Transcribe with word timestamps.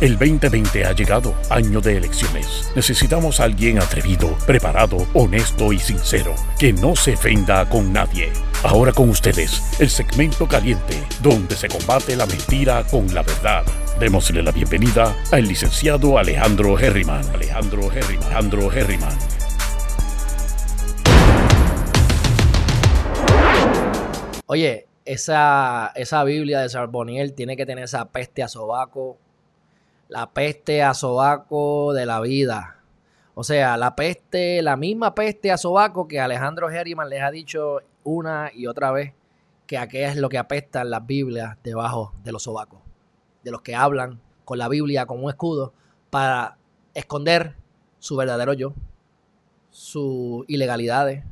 El 0.00 0.16
2020 0.16 0.86
ha 0.86 0.92
llegado, 0.92 1.34
año 1.50 1.82
de 1.82 1.98
elecciones. 1.98 2.72
Necesitamos 2.74 3.38
a 3.38 3.44
alguien 3.44 3.78
atrevido, 3.78 4.34
preparado, 4.46 5.06
honesto 5.12 5.74
y 5.74 5.78
sincero, 5.78 6.34
que 6.58 6.72
no 6.72 6.96
se 6.96 7.12
ofenda 7.12 7.68
con 7.68 7.92
nadie. 7.92 8.32
Ahora 8.62 8.94
con 8.94 9.10
ustedes, 9.10 9.78
el 9.78 9.90
segmento 9.90 10.48
caliente, 10.48 10.94
donde 11.22 11.54
se 11.54 11.68
combate 11.68 12.16
la 12.16 12.24
mentira 12.24 12.82
con 12.90 13.14
la 13.14 13.22
verdad. 13.22 13.62
Démosle 13.98 14.42
la 14.42 14.52
bienvenida 14.52 15.14
al 15.32 15.46
licenciado 15.46 16.16
Alejandro 16.16 16.78
Herriman. 16.78 17.22
Alejandro 17.34 17.92
Herriman. 17.92 18.24
Alejandro 18.24 18.72
Herriman. 18.72 19.18
Oye, 24.46 24.86
esa, 25.04 25.92
esa 25.94 26.24
Biblia 26.24 26.62
de 26.62 26.70
Charboniel 26.70 27.34
tiene 27.34 27.54
que 27.54 27.66
tener 27.66 27.84
esa 27.84 28.06
peste 28.06 28.42
a 28.42 28.48
sobaco, 28.48 29.18
la 30.10 30.32
peste 30.32 30.82
a 30.82 30.92
sobaco 30.92 31.92
de 31.94 32.04
la 32.04 32.20
vida. 32.20 32.82
O 33.34 33.44
sea, 33.44 33.76
la 33.76 33.94
peste, 33.94 34.60
la 34.60 34.76
misma 34.76 35.14
peste 35.14 35.52
a 35.52 35.56
sobaco 35.56 36.08
que 36.08 36.20
Alejandro 36.20 36.68
Herriman 36.68 37.08
les 37.08 37.22
ha 37.22 37.30
dicho 37.30 37.78
una 38.02 38.50
y 38.52 38.66
otra 38.66 38.90
vez 38.90 39.14
que 39.68 39.78
aquella 39.78 40.10
es 40.10 40.16
lo 40.16 40.28
que 40.28 40.36
apestan 40.36 40.90
las 40.90 41.06
Biblias 41.06 41.56
debajo 41.62 42.12
de 42.24 42.32
los 42.32 42.42
sobacos. 42.42 42.80
De 43.44 43.52
los 43.52 43.62
que 43.62 43.76
hablan 43.76 44.20
con 44.44 44.58
la 44.58 44.68
Biblia 44.68 45.06
como 45.06 45.24
un 45.24 45.30
escudo 45.30 45.72
para 46.10 46.58
esconder 46.92 47.54
su 48.00 48.16
verdadero 48.16 48.52
yo, 48.52 48.74
sus 49.70 50.44
ilegalidades, 50.48 51.24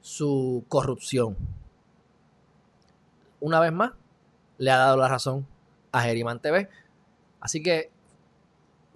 su 0.00 0.64
corrupción 0.68 1.36
una 3.40 3.60
vez 3.60 3.72
más, 3.72 3.92
le 4.56 4.70
ha 4.70 4.78
dado 4.78 4.96
la 4.96 5.08
razón 5.08 5.46
a 5.92 6.00
Geriman 6.00 6.40
TV. 6.40 6.70
Así 7.40 7.62
que 7.62 7.90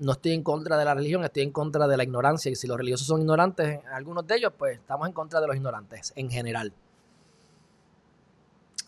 no 0.00 0.12
estoy 0.12 0.32
en 0.32 0.42
contra 0.42 0.76
de 0.76 0.84
la 0.84 0.94
religión, 0.94 1.22
estoy 1.24 1.42
en 1.42 1.52
contra 1.52 1.86
de 1.86 1.96
la 1.96 2.02
ignorancia. 2.02 2.50
Y 2.50 2.56
si 2.56 2.66
los 2.66 2.76
religiosos 2.76 3.06
son 3.06 3.20
ignorantes, 3.20 3.80
algunos 3.92 4.26
de 4.26 4.36
ellos, 4.36 4.52
pues 4.56 4.78
estamos 4.78 5.06
en 5.06 5.12
contra 5.12 5.40
de 5.40 5.46
los 5.46 5.56
ignorantes 5.56 6.12
en 6.16 6.30
general. 6.30 6.72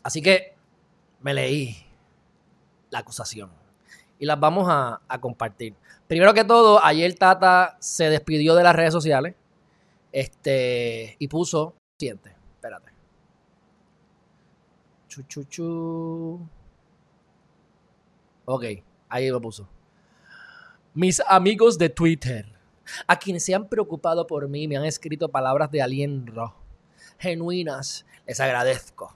Así 0.02 0.20
que 0.22 0.54
me 1.20 1.34
leí 1.34 1.76
la 2.90 3.00
acusación 3.00 3.50
y 4.18 4.26
las 4.26 4.40
vamos 4.40 4.66
a, 4.68 5.00
compartir. 5.20 5.74
Primero 6.06 6.34
que 6.34 6.44
todo, 6.44 6.82
ayer 6.84 7.14
Tata 7.14 7.76
se 7.78 8.10
despidió 8.10 8.54
de 8.54 8.62
las 8.62 8.74
redes 8.74 8.92
sociales 8.92 9.34
este, 10.10 11.16
y 11.18 11.28
puso 11.28 11.74
siguiente. 11.98 12.34
Espérate. 12.54 12.90
Chu, 15.08 15.22
chu, 15.24 15.44
chu. 15.44 16.48
Ok, 18.44 18.64
ahí 19.08 19.28
lo 19.28 19.40
puso. 19.40 19.68
Mis 20.94 21.20
amigos 21.26 21.78
de 21.78 21.88
Twitter, 21.88 22.46
a 23.06 23.18
quienes 23.18 23.44
se 23.44 23.54
han 23.54 23.68
preocupado 23.68 24.26
por 24.26 24.48
mí, 24.48 24.68
me 24.68 24.76
han 24.76 24.84
escrito 24.84 25.28
palabras 25.28 25.70
de 25.70 25.82
aliento 25.82 26.54
genuinas, 27.22 28.04
les 28.26 28.40
agradezco. 28.40 29.14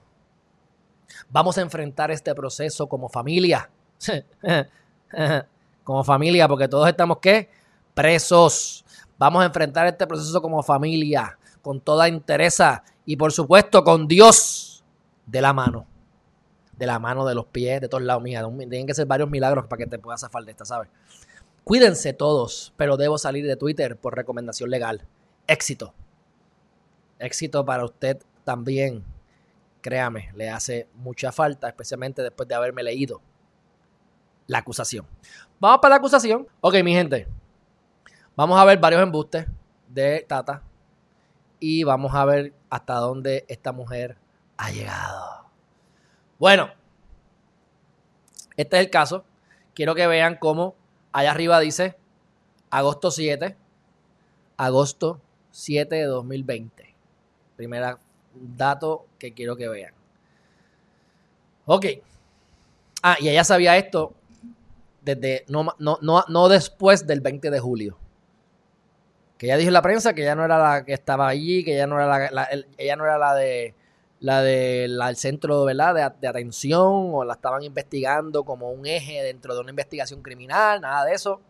Vamos 1.29 1.59
a 1.59 1.63
enfrentar 1.63 2.11
este 2.11 2.35
proceso 2.35 2.89
como 2.89 3.09
familia. 3.09 3.69
como 5.85 6.05
familia, 6.05 6.47
porque 6.47 6.69
todos 6.69 6.89
estamos, 6.89 7.19
¿qué? 7.21 7.51
Presos. 7.95 8.85
Vamos 9.19 9.43
a 9.43 9.47
enfrentar 9.47 9.87
este 9.87 10.07
proceso 10.07 10.41
como 10.41 10.63
familia, 10.63 11.37
con 11.63 11.81
toda 11.81 12.09
interesa 12.09 12.85
y 13.05 13.17
por 13.17 13.33
supuesto 13.33 13.83
con 13.83 14.07
Dios 14.07 14.85
de 15.27 15.41
la 15.41 15.53
mano. 15.53 15.87
De 16.77 16.87
la 16.87 16.99
mano, 16.99 17.27
de 17.27 17.35
los 17.35 17.47
pies, 17.47 17.81
de 17.81 17.89
todos 17.89 18.05
lados. 18.05 18.23
Mira, 18.23 18.47
tienen 18.57 18.87
que 18.87 18.95
ser 18.95 19.07
varios 19.07 19.31
milagros 19.31 19.67
para 19.67 19.79
que 19.79 19.91
te 19.91 19.99
puedas 19.99 20.21
zafar 20.21 20.45
de 20.45 20.51
esta, 20.53 20.65
¿sabes? 20.65 20.91
Cuídense 21.67 22.13
todos, 22.13 22.73
pero 22.77 22.97
debo 22.97 23.19
salir 23.19 23.45
de 23.45 23.57
Twitter 23.57 23.97
por 23.97 24.15
recomendación 24.15 24.71
legal. 24.71 25.05
Éxito. 25.49 25.95
Éxito 27.19 27.65
para 27.65 27.85
usted 27.85 28.23
también. 28.45 29.05
Créame, 29.81 30.31
le 30.37 30.49
hace 30.49 30.87
mucha 30.95 31.33
falta, 31.33 31.67
especialmente 31.67 32.23
después 32.23 32.49
de 32.49 32.55
haberme 32.55 32.85
leído 32.85 33.21
la 34.47 34.59
acusación. 34.59 35.09
Vamos 35.59 35.81
para 35.81 35.95
la 35.95 35.97
acusación. 35.97 36.47
Ok, 36.61 36.77
mi 36.85 36.93
gente. 36.95 37.27
Vamos 38.37 38.61
a 38.61 38.65
ver 38.65 38.79
varios 38.79 39.03
embustes 39.03 39.49
de 39.89 40.25
Tata. 40.29 40.63
Y 41.59 41.83
vamos 41.83 42.15
a 42.15 42.25
ver 42.27 42.53
hasta 42.71 42.95
dónde 42.95 43.45
esta 43.49 43.73
mujer 43.73 44.17
ha 44.57 44.71
llegado. 44.71 45.47
Bueno, 46.39 46.71
este 48.57 48.77
es 48.77 48.85
el 48.85 48.91
caso. 48.91 49.25
Quiero 49.75 49.97
que 49.97 50.07
vean 50.07 50.37
cómo 50.37 50.77
allá 51.17 51.31
arriba 51.31 51.59
dice 51.61 51.97
agosto 52.69 53.11
7, 53.11 53.57
agosto 54.59 55.19
7 55.51 55.95
de 55.95 56.05
2020. 56.05 56.95
Primera 57.57 57.99
dato 58.35 59.07
que 59.19 59.33
quiero 59.33 59.57
que 59.57 59.67
vean. 59.67 59.95
Ok. 61.65 61.87
Ah, 63.03 63.17
y 63.19 63.31
ella 63.31 63.45
sabía 63.45 63.79
esto 63.79 64.13
desde 65.01 65.47
no, 65.49 65.75
no, 65.79 65.99
no, 66.03 66.49
después 66.49 67.07
del 67.07 67.23
20 67.23 67.51
de 67.51 67.61
julio. 67.61 67.97
Que 69.39 69.47
ella 69.47 69.57
dijo 69.57 69.69
en 69.69 69.75
la 69.75 69.83
prensa 69.83 70.13
que 70.13 70.21
ella 70.21 70.35
no 70.35 70.45
era 70.45 70.59
la 70.59 70.85
que 70.85 70.93
estaba 70.93 71.29
allí, 71.29 71.65
que 71.65 71.77
ella 71.77 71.87
no 71.87 71.99
era 71.99 72.31
la, 72.31 72.49
ella 72.77 72.97
no 72.97 73.05
era 73.05 73.17
la 73.17 73.35
de 73.35 73.75
la 74.21 74.43
del 74.43 75.17
centro 75.17 75.65
¿verdad? 75.65 76.17
De, 76.19 76.29
atención 76.29 77.11
o 77.13 77.25
la 77.25 77.35
estaban 77.35 77.63
investigando 77.63 78.45
como 78.45 78.71
un 78.71 78.87
eje 78.87 79.23
dentro 79.23 79.55
de 79.55 79.61
una 79.61 79.71
investigación 79.71 80.23
criminal, 80.23 80.81
nada 80.81 81.05
de 81.05 81.13
eso. 81.13 81.41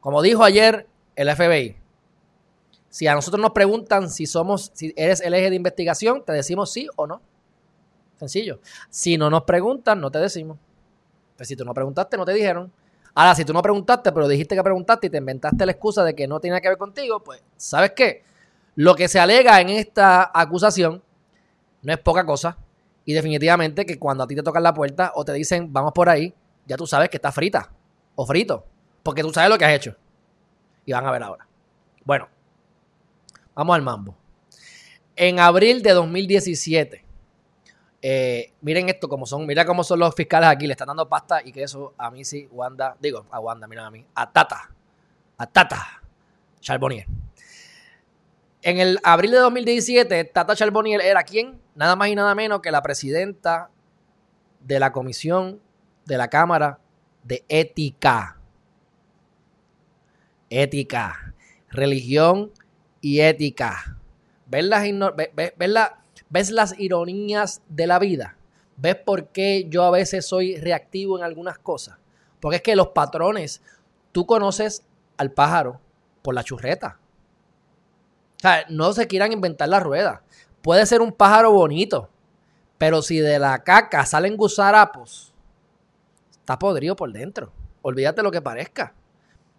Como 0.00 0.22
dijo 0.22 0.44
ayer 0.44 0.86
el 1.16 1.34
FBI, 1.34 1.76
si 2.88 3.06
a 3.06 3.14
nosotros 3.14 3.40
nos 3.40 3.52
preguntan 3.52 4.10
si 4.10 4.26
somos, 4.26 4.70
si 4.74 4.92
eres 4.96 5.20
el 5.20 5.34
eje 5.34 5.50
de 5.50 5.56
investigación, 5.56 6.24
te 6.24 6.32
decimos 6.32 6.72
sí 6.72 6.88
o 6.96 7.06
no. 7.06 7.20
Sencillo. 8.18 8.60
Si 8.90 9.16
no 9.16 9.30
nos 9.30 9.44
preguntan, 9.44 10.00
no 10.00 10.10
te 10.10 10.18
decimos. 10.18 10.58
Pues 11.36 11.48
si 11.48 11.56
tú 11.56 11.64
no 11.64 11.72
preguntaste, 11.72 12.16
no 12.16 12.24
te 12.24 12.32
dijeron. 12.32 12.72
Ahora, 13.14 13.34
si 13.34 13.44
tú 13.44 13.52
no 13.52 13.62
preguntaste, 13.62 14.12
pero 14.12 14.28
dijiste 14.28 14.54
que 14.54 14.62
preguntaste 14.62 15.06
y 15.06 15.10
te 15.10 15.18
inventaste 15.18 15.64
la 15.66 15.72
excusa 15.72 16.04
de 16.04 16.14
que 16.14 16.26
no 16.26 16.40
tiene 16.40 16.60
que 16.60 16.68
ver 16.68 16.78
contigo, 16.78 17.20
pues, 17.20 17.42
¿sabes 17.56 17.92
qué? 17.92 18.22
Lo 18.74 18.94
que 18.94 19.08
se 19.08 19.18
alega 19.18 19.60
en 19.60 19.70
esta 19.70 20.30
acusación 20.32 21.02
no 21.82 21.92
es 21.92 21.98
poca 21.98 22.24
cosa. 22.24 22.56
Y 23.04 23.14
definitivamente 23.14 23.86
que 23.86 23.98
cuando 23.98 24.24
a 24.24 24.26
ti 24.26 24.34
te 24.34 24.42
tocan 24.42 24.62
la 24.62 24.74
puerta 24.74 25.12
o 25.14 25.24
te 25.24 25.32
dicen 25.32 25.72
vamos 25.72 25.92
por 25.92 26.08
ahí, 26.08 26.34
ya 26.66 26.76
tú 26.76 26.86
sabes 26.86 27.08
que 27.08 27.16
está 27.16 27.32
frita 27.32 27.70
o 28.14 28.26
frito. 28.26 28.64
Porque 29.02 29.22
tú 29.22 29.32
sabes 29.32 29.48
lo 29.50 29.56
que 29.56 29.64
has 29.64 29.72
hecho. 29.72 29.96
Y 30.84 30.92
van 30.92 31.06
a 31.06 31.10
ver 31.10 31.22
ahora. 31.22 31.46
Bueno, 32.04 32.28
vamos 33.54 33.74
al 33.74 33.82
mambo. 33.82 34.14
En 35.16 35.40
abril 35.40 35.82
de 35.82 35.92
2017, 35.92 37.04
eh, 38.00 38.52
miren 38.60 38.88
esto 38.88 39.08
como 39.08 39.26
son, 39.26 39.44
mira 39.46 39.64
cómo 39.64 39.82
son 39.82 39.98
los 39.98 40.14
fiscales 40.14 40.48
aquí, 40.48 40.66
le 40.66 40.74
están 40.74 40.86
dando 40.86 41.08
pasta 41.08 41.42
y 41.44 41.50
que 41.50 41.64
eso 41.64 41.94
a 41.98 42.10
mí 42.10 42.24
sí, 42.24 42.48
Wanda, 42.52 42.96
digo, 43.00 43.26
a 43.30 43.40
Wanda, 43.40 43.66
mira 43.66 43.86
a 43.86 43.90
mí, 43.90 44.06
a 44.14 44.30
Tata, 44.30 44.70
a 45.36 45.46
Tata, 45.46 46.02
Charbonnier. 46.60 47.06
En 48.68 48.80
el 48.80 48.98
abril 49.02 49.30
de 49.30 49.38
2017, 49.38 50.24
Tata 50.24 50.54
Charbonnier 50.54 51.00
era 51.00 51.22
quién? 51.22 51.58
Nada 51.74 51.96
más 51.96 52.08
y 52.08 52.14
nada 52.14 52.34
menos 52.34 52.60
que 52.60 52.70
la 52.70 52.82
presidenta 52.82 53.70
de 54.60 54.78
la 54.78 54.92
Comisión 54.92 55.58
de 56.04 56.18
la 56.18 56.28
Cámara 56.28 56.78
de 57.24 57.46
Ética. 57.48 58.36
Ética. 60.50 61.34
Religión 61.70 62.52
y 63.00 63.20
ética. 63.20 63.96
¿Ves 64.44 64.66
las, 64.66 64.84
¿Ves 66.28 66.50
las 66.50 66.78
ironías 66.78 67.62
de 67.70 67.86
la 67.86 67.98
vida? 67.98 68.36
¿Ves 68.76 68.96
por 68.96 69.28
qué 69.28 69.64
yo 69.70 69.84
a 69.84 69.90
veces 69.90 70.26
soy 70.26 70.58
reactivo 70.58 71.16
en 71.16 71.24
algunas 71.24 71.58
cosas? 71.58 71.96
Porque 72.38 72.56
es 72.56 72.62
que 72.62 72.76
los 72.76 72.88
patrones, 72.88 73.62
tú 74.12 74.26
conoces 74.26 74.82
al 75.16 75.32
pájaro 75.32 75.80
por 76.20 76.34
la 76.34 76.44
churreta. 76.44 76.98
O 78.38 78.40
sea, 78.40 78.64
no 78.68 78.92
se 78.92 79.08
quieran 79.08 79.32
inventar 79.32 79.68
la 79.68 79.80
rueda. 79.80 80.22
Puede 80.62 80.86
ser 80.86 81.00
un 81.00 81.12
pájaro 81.12 81.50
bonito, 81.50 82.08
pero 82.78 83.02
si 83.02 83.18
de 83.18 83.40
la 83.40 83.64
caca 83.64 84.06
salen 84.06 84.36
gusarapos, 84.36 85.34
está 86.30 86.56
podrido 86.56 86.94
por 86.94 87.12
dentro. 87.12 87.50
Olvídate 87.82 88.22
lo 88.22 88.30
que 88.30 88.40
parezca. 88.40 88.94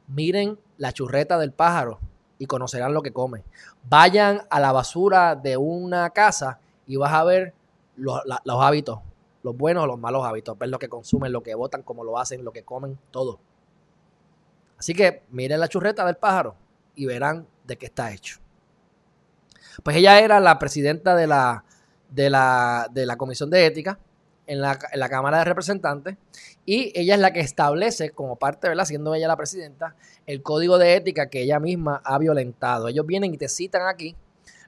Miren 0.07 0.57
la 0.77 0.93
churreta 0.93 1.37
del 1.37 1.51
pájaro 1.51 1.99
y 2.37 2.45
conocerán 2.45 2.93
lo 2.93 3.01
que 3.01 3.11
come. 3.11 3.43
Vayan 3.89 4.43
a 4.49 4.61
la 4.61 4.71
basura 4.71 5.35
de 5.35 5.57
una 5.57 6.09
casa 6.11 6.59
y 6.87 6.95
vas 6.95 7.11
a 7.11 7.25
ver 7.25 7.53
los, 7.97 8.21
los 8.45 8.61
hábitos, 8.63 8.99
los 9.43 9.57
buenos 9.57 9.83
o 9.83 9.87
los 9.87 9.99
malos 9.99 10.25
hábitos, 10.25 10.57
ver 10.57 10.69
lo 10.69 10.79
que 10.79 10.87
consumen, 10.87 11.33
lo 11.33 11.43
que 11.43 11.53
votan, 11.53 11.83
cómo 11.83 12.05
lo 12.05 12.17
hacen, 12.17 12.45
lo 12.45 12.53
que 12.53 12.63
comen, 12.63 12.97
todo. 13.11 13.39
Así 14.77 14.93
que 14.93 15.23
miren 15.31 15.59
la 15.59 15.67
churreta 15.67 16.05
del 16.05 16.15
pájaro 16.15 16.55
y 16.95 17.05
verán 17.05 17.45
de 17.65 17.77
qué 17.77 17.87
está 17.87 18.13
hecho. 18.13 18.39
Pues 19.83 19.97
ella 19.97 20.19
era 20.19 20.39
la 20.39 20.59
presidenta 20.59 21.15
de 21.15 21.27
la, 21.27 21.63
de 22.09 22.29
la, 22.29 22.87
de 22.91 23.05
la 23.05 23.15
Comisión 23.17 23.49
de 23.49 23.65
Ética 23.65 23.99
en 24.47 24.61
la, 24.61 24.79
en 24.91 24.99
la 24.99 25.09
Cámara 25.09 25.39
de 25.39 25.45
Representantes 25.45 26.17
y 26.65 26.91
ella 26.99 27.15
es 27.15 27.19
la 27.21 27.33
que 27.33 27.39
establece, 27.39 28.11
como 28.11 28.35
parte, 28.37 28.67
¿verdad? 28.67 28.85
Siendo 28.85 29.13
ella 29.15 29.27
la 29.27 29.37
presidenta, 29.37 29.95
el 30.25 30.41
código 30.43 30.77
de 30.77 30.95
ética 30.95 31.29
que 31.29 31.41
ella 31.41 31.59
misma 31.59 32.01
ha 32.03 32.17
violentado. 32.19 32.87
Ellos 32.87 33.05
vienen 33.05 33.33
y 33.33 33.37
te 33.37 33.47
citan 33.47 33.87
aquí 33.87 34.15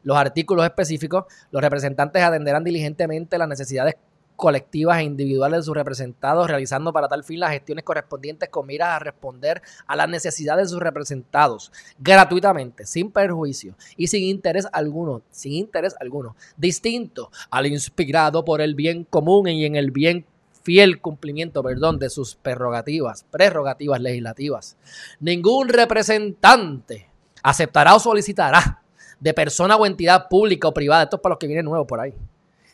los 0.03 0.17
artículos 0.17 0.65
específicos. 0.65 1.25
Los 1.51 1.61
representantes 1.61 2.23
atenderán 2.23 2.63
diligentemente 2.63 3.37
las 3.37 3.47
necesidades 3.47 3.95
colectivas 4.41 4.97
e 4.97 5.03
individuales 5.03 5.59
de 5.59 5.63
sus 5.65 5.75
representados, 5.75 6.47
realizando 6.47 6.91
para 6.91 7.07
tal 7.07 7.23
fin 7.23 7.39
las 7.39 7.51
gestiones 7.51 7.85
correspondientes 7.85 8.49
con 8.49 8.65
miras 8.65 8.89
a 8.89 8.97
responder 8.97 9.61
a 9.85 9.95
las 9.95 10.09
necesidades 10.09 10.65
de 10.65 10.69
sus 10.69 10.79
representados 10.79 11.71
gratuitamente, 11.99 12.87
sin 12.87 13.11
perjuicio 13.11 13.75
y 13.97 14.07
sin 14.07 14.23
interés 14.23 14.67
alguno, 14.73 15.21
sin 15.29 15.53
interés 15.53 15.95
alguno, 15.99 16.35
distinto 16.57 17.29
al 17.51 17.67
inspirado 17.67 18.43
por 18.43 18.61
el 18.61 18.73
bien 18.73 19.03
común 19.03 19.47
y 19.47 19.63
en 19.63 19.75
el 19.75 19.91
bien 19.91 20.25
fiel 20.63 20.99
cumplimiento, 21.01 21.61
perdón, 21.61 21.99
de 21.99 22.09
sus 22.09 22.33
prerrogativas, 22.33 23.23
prerrogativas 23.29 24.01
legislativas. 24.01 24.75
Ningún 25.19 25.69
representante 25.69 27.07
aceptará 27.43 27.93
o 27.93 27.99
solicitará 27.99 28.81
de 29.19 29.35
persona 29.35 29.75
o 29.75 29.85
entidad 29.85 30.27
pública 30.27 30.67
o 30.67 30.73
privada, 30.73 31.03
esto 31.03 31.17
es 31.17 31.21
para 31.21 31.33
los 31.33 31.39
que 31.39 31.45
vienen 31.45 31.65
nuevos 31.65 31.87
por 31.87 31.99
ahí, 31.99 32.15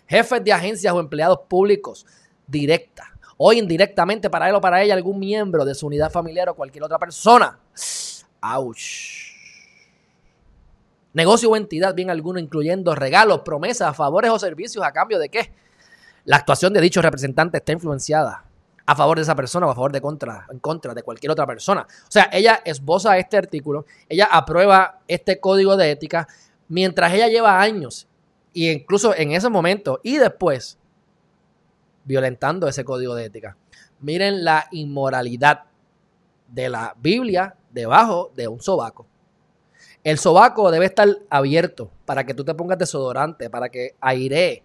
jefes 0.08 0.44
de 0.44 0.54
agencias 0.54 0.94
o 0.94 1.00
empleados 1.00 1.40
públicos, 1.48 2.06
directa 2.48 3.18
o 3.38 3.54
indirectamente 3.54 4.30
para 4.30 4.50
él 4.50 4.56
o 4.56 4.62
para 4.62 4.82
ella 4.82 4.96
algún 4.96 5.20
miembro 5.20 5.64
de 5.64 5.76
su 5.76 5.88
unidad 5.88 6.12
familiar 6.12 6.50
o 6.50 6.56
cualquier 6.56 6.84
otra 6.84 6.98
persona. 6.98 7.60
¡Auch! 8.42 8.78
Negocio 11.14 11.50
o 11.50 11.56
entidad, 11.56 11.96
bien 11.96 12.10
alguno, 12.10 12.40
incluyendo 12.40 12.94
regalos, 12.94 13.42
promesas, 13.42 13.96
favores 13.96 14.32
o 14.32 14.40
servicios 14.40 14.84
a 14.84 14.92
cambio 14.92 15.18
de 15.20 15.30
qué? 15.30 15.52
La 16.26 16.38
actuación 16.38 16.74
de 16.74 16.82
dicho 16.82 17.02
representante 17.02 17.58
está 17.58 17.72
influenciada 17.72 18.44
a 18.86 18.96
favor 18.96 19.18
de 19.18 19.24
esa 19.24 19.36
persona 19.36 19.68
o 19.68 19.70
a 19.70 19.76
favor 19.76 19.92
de 19.92 20.02
contra, 20.02 20.46
en 20.52 20.60
contra 20.60 20.94
de 20.94 21.04
cualquier 21.04 21.32
otra 21.32 21.46
persona. 21.46 21.82
O 21.82 22.12
sea, 22.12 22.30
ella 22.32 22.62
esboza 22.64 23.18
este 23.18 23.38
artículo, 23.38 23.86
ella 24.08 24.28
aprueba 24.32 25.00
este 25.08 25.40
código 25.40 25.76
de 25.76 25.92
ética 25.92 26.28
mientras 26.70 27.14
ella 27.14 27.28
lleva 27.28 27.62
años 27.62 28.08
y 28.54 28.70
incluso 28.70 29.16
en 29.16 29.32
ese 29.32 29.50
momento 29.50 30.00
y 30.04 30.18
después 30.18 30.78
violentando 32.08 32.68
ese 32.68 32.86
código 32.86 33.14
de 33.16 33.26
ética. 33.26 33.58
Miren 34.00 34.44
la 34.44 34.68
inmoralidad 34.72 35.66
de 36.48 36.70
la 36.70 36.96
Biblia 36.98 37.56
debajo 37.72 38.32
de 38.36 38.48
un 38.48 38.62
sobaco. 38.62 39.06
El 40.04 40.18
sobaco 40.18 40.72
debe 40.72 40.86
estar 40.86 41.10
abierto 41.30 41.92
para 42.06 42.26
que 42.26 42.34
tú 42.34 42.46
te 42.46 42.56
pongas 42.56 42.78
desodorante, 42.78 43.50
para 43.50 43.68
que 43.68 43.96
aire, 44.00 44.64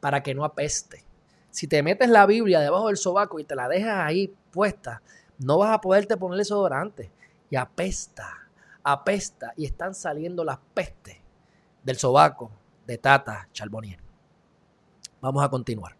para 0.00 0.22
que 0.22 0.34
no 0.34 0.44
apeste. 0.44 1.04
Si 1.50 1.66
te 1.66 1.82
metes 1.82 2.08
la 2.08 2.24
Biblia 2.24 2.60
debajo 2.60 2.86
del 2.86 2.96
sobaco 2.96 3.38
y 3.38 3.44
te 3.44 3.54
la 3.54 3.68
dejas 3.68 4.06
ahí 4.06 4.32
puesta, 4.50 5.02
no 5.38 5.58
vas 5.58 5.74
a 5.74 5.80
poderte 5.80 6.16
poner 6.16 6.38
desodorante. 6.38 7.10
Y 7.50 7.56
apesta, 7.56 8.48
apesta. 8.82 9.52
Y 9.56 9.66
están 9.66 9.94
saliendo 9.94 10.42
las 10.42 10.58
pestes 10.72 11.18
del 11.82 11.96
sobaco 11.96 12.50
de 12.88 12.98
Tata 12.98 13.48
Charbonnier. 13.52 14.00
Vamos 15.20 15.44
a 15.44 15.48
continuar. 15.48 15.94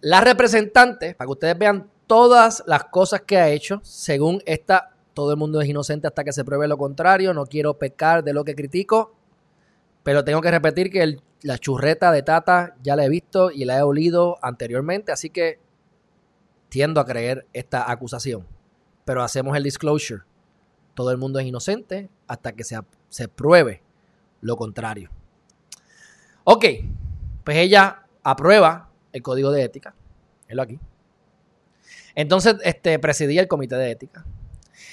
La 0.00 0.20
representante, 0.20 1.14
para 1.14 1.26
que 1.26 1.32
ustedes 1.32 1.58
vean 1.58 1.90
todas 2.06 2.62
las 2.66 2.84
cosas 2.84 3.22
que 3.22 3.38
ha 3.38 3.48
hecho, 3.48 3.80
según 3.82 4.40
esta, 4.46 4.94
todo 5.14 5.32
el 5.32 5.38
mundo 5.38 5.60
es 5.60 5.68
inocente 5.68 6.06
hasta 6.06 6.22
que 6.22 6.32
se 6.32 6.44
pruebe 6.44 6.68
lo 6.68 6.76
contrario, 6.76 7.34
no 7.34 7.46
quiero 7.46 7.78
pecar 7.78 8.22
de 8.22 8.34
lo 8.34 8.44
que 8.44 8.54
critico, 8.54 9.14
pero 10.04 10.22
tengo 10.24 10.42
que 10.42 10.50
repetir 10.50 10.90
que 10.90 11.18
la 11.42 11.58
churreta 11.58 12.12
de 12.12 12.22
Tata 12.22 12.76
ya 12.82 12.96
la 12.96 13.06
he 13.06 13.08
visto 13.08 13.50
y 13.50 13.64
la 13.64 13.78
he 13.78 13.82
olido 13.82 14.38
anteriormente, 14.42 15.10
así 15.10 15.30
que 15.30 15.58
tiendo 16.68 17.00
a 17.00 17.06
creer 17.06 17.46
esta 17.54 17.90
acusación. 17.90 18.46
Pero 19.06 19.22
hacemos 19.22 19.56
el 19.56 19.62
disclosure. 19.62 20.22
Todo 20.92 21.10
el 21.12 21.16
mundo 21.16 21.38
es 21.38 21.46
inocente 21.46 22.10
hasta 22.26 22.52
que 22.52 22.64
se, 22.64 22.78
se 23.08 23.28
pruebe 23.28 23.82
lo 24.40 24.56
contrario. 24.56 25.10
Ok, 26.44 26.64
pues 27.44 27.56
ella 27.58 28.04
aprueba 28.22 28.88
el 29.12 29.22
código 29.22 29.50
de 29.50 29.64
ética. 29.64 29.94
lo 30.48 30.62
aquí. 30.62 30.78
Entonces, 32.14 32.56
este, 32.64 32.98
presidía 32.98 33.40
el 33.40 33.48
comité 33.48 33.76
de 33.76 33.90
ética. 33.90 34.24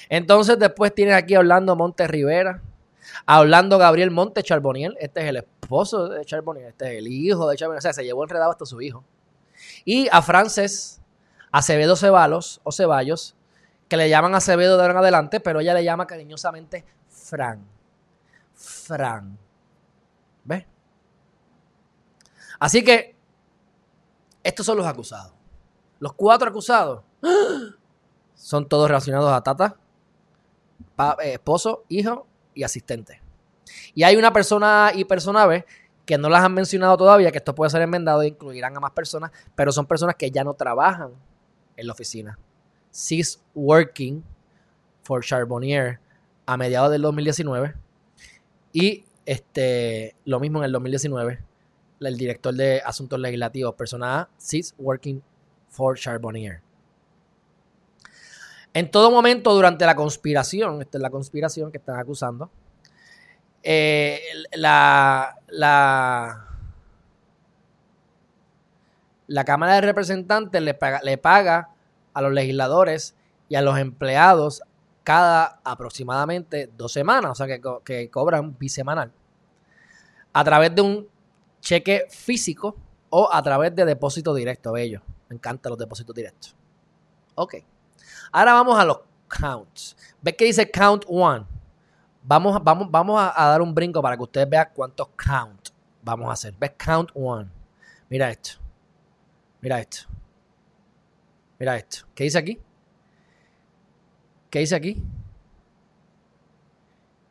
Entonces, 0.10 0.60
después 0.60 0.94
tienes 0.94 1.16
aquí 1.16 1.36
hablando 1.36 1.76
Monte 1.76 2.08
Rivera, 2.08 2.62
hablando 3.26 3.78
Gabriel 3.78 4.12
Monte 4.12 4.44
Charboniel. 4.44 4.96
Este 5.00 5.22
es 5.22 5.28
el 5.28 5.38
esposo 5.38 6.10
de 6.10 6.24
Charboniel, 6.26 6.68
este 6.68 6.86
es 6.94 7.00
el 7.00 7.08
hijo 7.08 7.50
de 7.50 7.56
Charboniel. 7.56 7.80
O 7.80 7.82
sea, 7.82 7.94
se 7.94 8.04
llevó 8.04 8.24
enredado 8.24 8.52
hasta 8.52 8.66
su 8.66 8.82
hijo. 8.82 9.04
Y 9.84 10.08
a 10.12 10.22
Frances 10.22 11.02
Acevedo 11.52 11.96
Ceballos 11.96 12.60
o 12.64 12.72
Ceballos, 12.72 13.36
que 13.88 13.98
le 13.98 14.10
llaman 14.10 14.36
Acevedo 14.36 14.76
de 14.76 14.82
ahora 14.82 14.94
en 14.94 15.00
adelante, 15.00 15.40
pero 15.40 15.62
ella 15.62 15.74
le 15.74 15.84
llama 15.84 16.06
cariñosamente 16.06 16.84
Fran. 17.08 17.75
Fran. 18.56 19.38
¿Ves? 20.44 20.66
Así 22.60 22.84
que 22.84 23.16
estos 24.44 24.66
son 24.66 24.78
los 24.78 24.86
acusados. 24.86 25.34
Los 26.00 26.14
cuatro 26.14 26.50
acusados 26.50 27.04
son 28.36 28.68
todos 28.68 28.88
relacionados 28.88 29.32
a 29.32 29.42
Tata, 29.42 29.78
eh, 31.22 31.34
esposo, 31.34 31.84
hijo 31.90 32.28
y 32.54 32.64
asistente. 32.64 33.22
Y 33.94 34.04
hay 34.04 34.16
una 34.16 34.32
persona 34.32 34.92
y 34.94 35.06
persona 35.06 35.46
B 35.46 35.66
que 36.06 36.18
no 36.18 36.30
las 36.30 36.44
han 36.44 36.54
mencionado 36.54 36.96
todavía, 36.98 37.32
que 37.32 37.40
esto 37.40 37.56
puede 37.56 37.72
ser 37.72 37.82
enmendado 37.82 38.22
e 38.22 38.28
incluirán 38.28 38.78
a 38.78 38.80
más 38.80 38.92
personas, 38.92 39.32
pero 39.56 39.72
son 39.72 39.88
personas 39.88 40.16
que 40.16 40.30
ya 40.30 40.44
no 40.44 40.54
trabajan 40.54 41.12
en 41.76 41.88
la 41.88 41.94
oficina. 41.94 42.38
She's 42.94 43.42
working 43.56 44.24
for 45.04 45.24
Charbonnier 45.24 46.00
a 46.46 46.58
mediados 46.58 46.92
del 46.92 47.02
2019 47.02 47.85
y 48.76 49.06
este, 49.26 50.18
lo 50.26 50.42
mismo 50.42 50.60
en 50.60 50.66
el 50.66 50.74
2019, 50.74 51.40
el 52.02 52.18
director 52.18 52.54
de 52.54 52.82
Asuntos 52.86 53.18
Legislativos, 53.18 53.74
persona 53.74 54.20
A, 54.20 54.30
sits 54.38 54.76
working 54.78 55.24
for 55.70 55.98
Charbonnier. 55.98 56.60
En 58.74 58.92
todo 58.92 59.12
momento 59.12 59.56
durante 59.56 59.86
la 59.86 59.96
conspiración, 59.96 60.82
esta 60.82 60.98
es 60.98 61.02
la 61.02 61.10
conspiración 61.10 61.72
que 61.72 61.78
están 61.78 61.98
acusando, 61.98 62.52
eh, 63.64 64.20
la, 64.52 65.38
la, 65.48 66.50
la 69.28 69.46
Cámara 69.46 69.76
de 69.76 69.82
Representantes 69.82 70.62
le 70.62 70.74
paga, 70.74 71.00
le 71.02 71.18
paga 71.18 71.70
a 72.14 72.22
los 72.22 72.34
legisladores 72.34 73.16
y 73.48 73.56
a 73.56 73.62
los 73.62 73.80
empleados 73.80 74.64
cada 75.06 75.62
aproximadamente 75.64 76.70
dos 76.76 76.92
semanas, 76.92 77.32
o 77.32 77.36
sea 77.36 77.46
que, 77.46 77.62
que 77.86 78.10
cobran 78.10 78.58
bisemanal, 78.58 79.14
a 80.34 80.44
través 80.44 80.74
de 80.74 80.82
un 80.82 81.08
cheque 81.62 82.08
físico 82.10 82.76
o 83.12 83.30
a 83.32 83.42
través 83.44 83.74
de 83.76 83.86
depósito 83.86 84.34
directo. 84.34 84.74
Bello, 84.74 85.02
me 85.30 85.36
encantan 85.36 85.70
los 85.70 85.80
depósitos 85.80 86.16
directos. 86.16 86.56
Ok, 87.36 87.56
ahora 88.32 88.54
vamos 88.54 88.80
a 88.80 88.84
los 88.84 89.00
counts. 89.28 89.96
¿Ves 90.22 90.36
que 90.36 90.46
dice 90.46 90.72
count 90.72 91.06
one? 91.08 91.46
Vamos, 92.24 92.64
vamos, 92.64 92.90
vamos 92.90 93.22
a, 93.22 93.46
dar 93.48 93.62
un 93.62 93.76
brinco 93.76 94.02
para 94.02 94.18
que 94.18 94.24
ustedes 94.24 94.50
vean 94.50 94.70
cuántos 94.74 95.10
count 95.10 95.70
vamos 96.02 96.28
a 96.30 96.34
hacer. 96.34 96.56
¿Ves? 96.58 96.72
Count 96.84 97.12
one. 97.14 97.48
Mira 98.10 98.32
esto. 98.32 98.54
Mira 99.62 99.80
esto. 99.80 100.08
Mira 101.60 101.78
esto. 101.78 102.08
¿Qué 102.16 102.24
dice 102.24 102.40
aquí? 102.40 102.60
¿Qué 104.56 104.60
dice 104.60 104.76
aquí? 104.78 105.04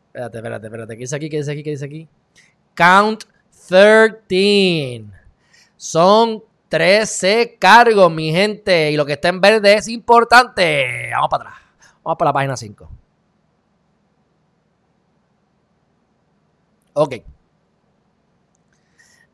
Espérate, 0.09 0.37
espérate, 0.37 0.66
espérate. 0.66 0.95
¿Qué 0.95 1.00
dice 1.00 1.16
aquí? 1.16 1.31
¿Qué 1.31 1.38
dice 1.38 1.52
aquí? 1.52 1.62
¿Qué 1.62 1.71
dice 1.71 1.85
aquí? 1.87 2.09
Count 2.76 3.25
13. 3.66 5.07
Son 5.75 6.45
13 6.69 7.57
cargos, 7.59 8.12
mi 8.12 8.31
gente. 8.31 8.90
Y 8.90 8.99
lo 8.99 9.07
que 9.07 9.14
está 9.14 9.28
en 9.28 9.40
verde 9.40 9.73
es 9.73 9.88
importante. 9.88 11.09
Vamos 11.14 11.31
para 11.31 11.45
atrás. 11.45 11.62
Vamos 12.02 12.19
para 12.19 12.28
la 12.28 12.33
página 12.35 12.57
5. 12.59 12.90
Ok. 16.93 17.14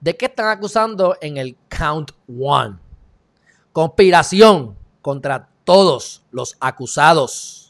¿De 0.01 0.17
qué 0.17 0.27
están 0.27 0.47
acusando 0.47 1.17
en 1.21 1.39
el 1.39 1.57
Count 1.69 2.13
1? 2.29 2.79
Conspiración 3.73 4.77
contra 5.03 5.49
todos 5.65 6.23
los 6.31 6.57
acusados 6.61 7.70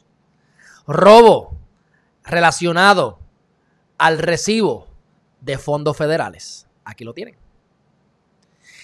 robo 0.93 1.57
relacionado 2.25 3.19
al 3.99 4.19
recibo 4.19 4.89
de 5.41 5.59
fondos 5.59 5.97
federales. 5.97 6.67
Aquí 6.85 7.05
lo 7.05 7.15
tienen. 7.15 7.37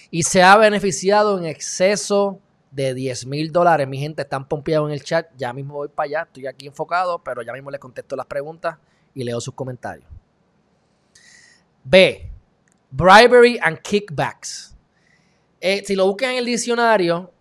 Y 0.09 0.23
se 0.23 0.41
ha 0.41 0.55
beneficiado 0.57 1.37
en 1.37 1.45
exceso 1.45 2.39
de 2.71 2.93
10 2.93 3.25
mil 3.25 3.51
dólares. 3.51 3.87
Mi 3.87 3.97
gente 3.97 4.21
están 4.21 4.47
pompeados 4.47 4.87
en 4.89 4.93
el 4.93 5.03
chat. 5.03 5.27
Ya 5.35 5.53
mismo 5.53 5.75
voy 5.75 5.89
para 5.89 6.05
allá. 6.05 6.21
Estoy 6.23 6.47
aquí 6.47 6.67
enfocado, 6.67 7.19
pero 7.23 7.41
ya 7.41 7.53
mismo 7.53 7.71
les 7.71 7.79
contesto 7.79 8.15
las 8.15 8.25
preguntas 8.25 8.77
y 9.13 9.23
leo 9.23 9.41
sus 9.41 9.53
comentarios. 9.53 10.09
B. 11.83 12.31
Bribery 12.91 13.59
and 13.61 13.79
kickbacks. 13.79 14.75
Eh, 15.59 15.83
si 15.85 15.95
lo 15.95 16.05
buscan 16.05 16.31
en 16.31 16.37
el 16.37 16.45
diccionario, 16.45 17.33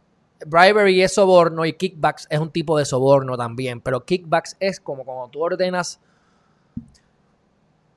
bribery 0.45 1.02
es 1.02 1.14
soborno 1.14 1.64
y 1.64 1.73
kickbacks 1.73 2.26
es 2.31 2.38
un 2.38 2.50
tipo 2.50 2.76
de 2.78 2.85
soborno 2.85 3.37
también. 3.37 3.81
Pero 3.81 4.05
kickbacks 4.05 4.57
es 4.61 4.81
como 4.81 5.05
cuando 5.05 5.28
tú 5.28 5.43
ordenas. 5.43 6.00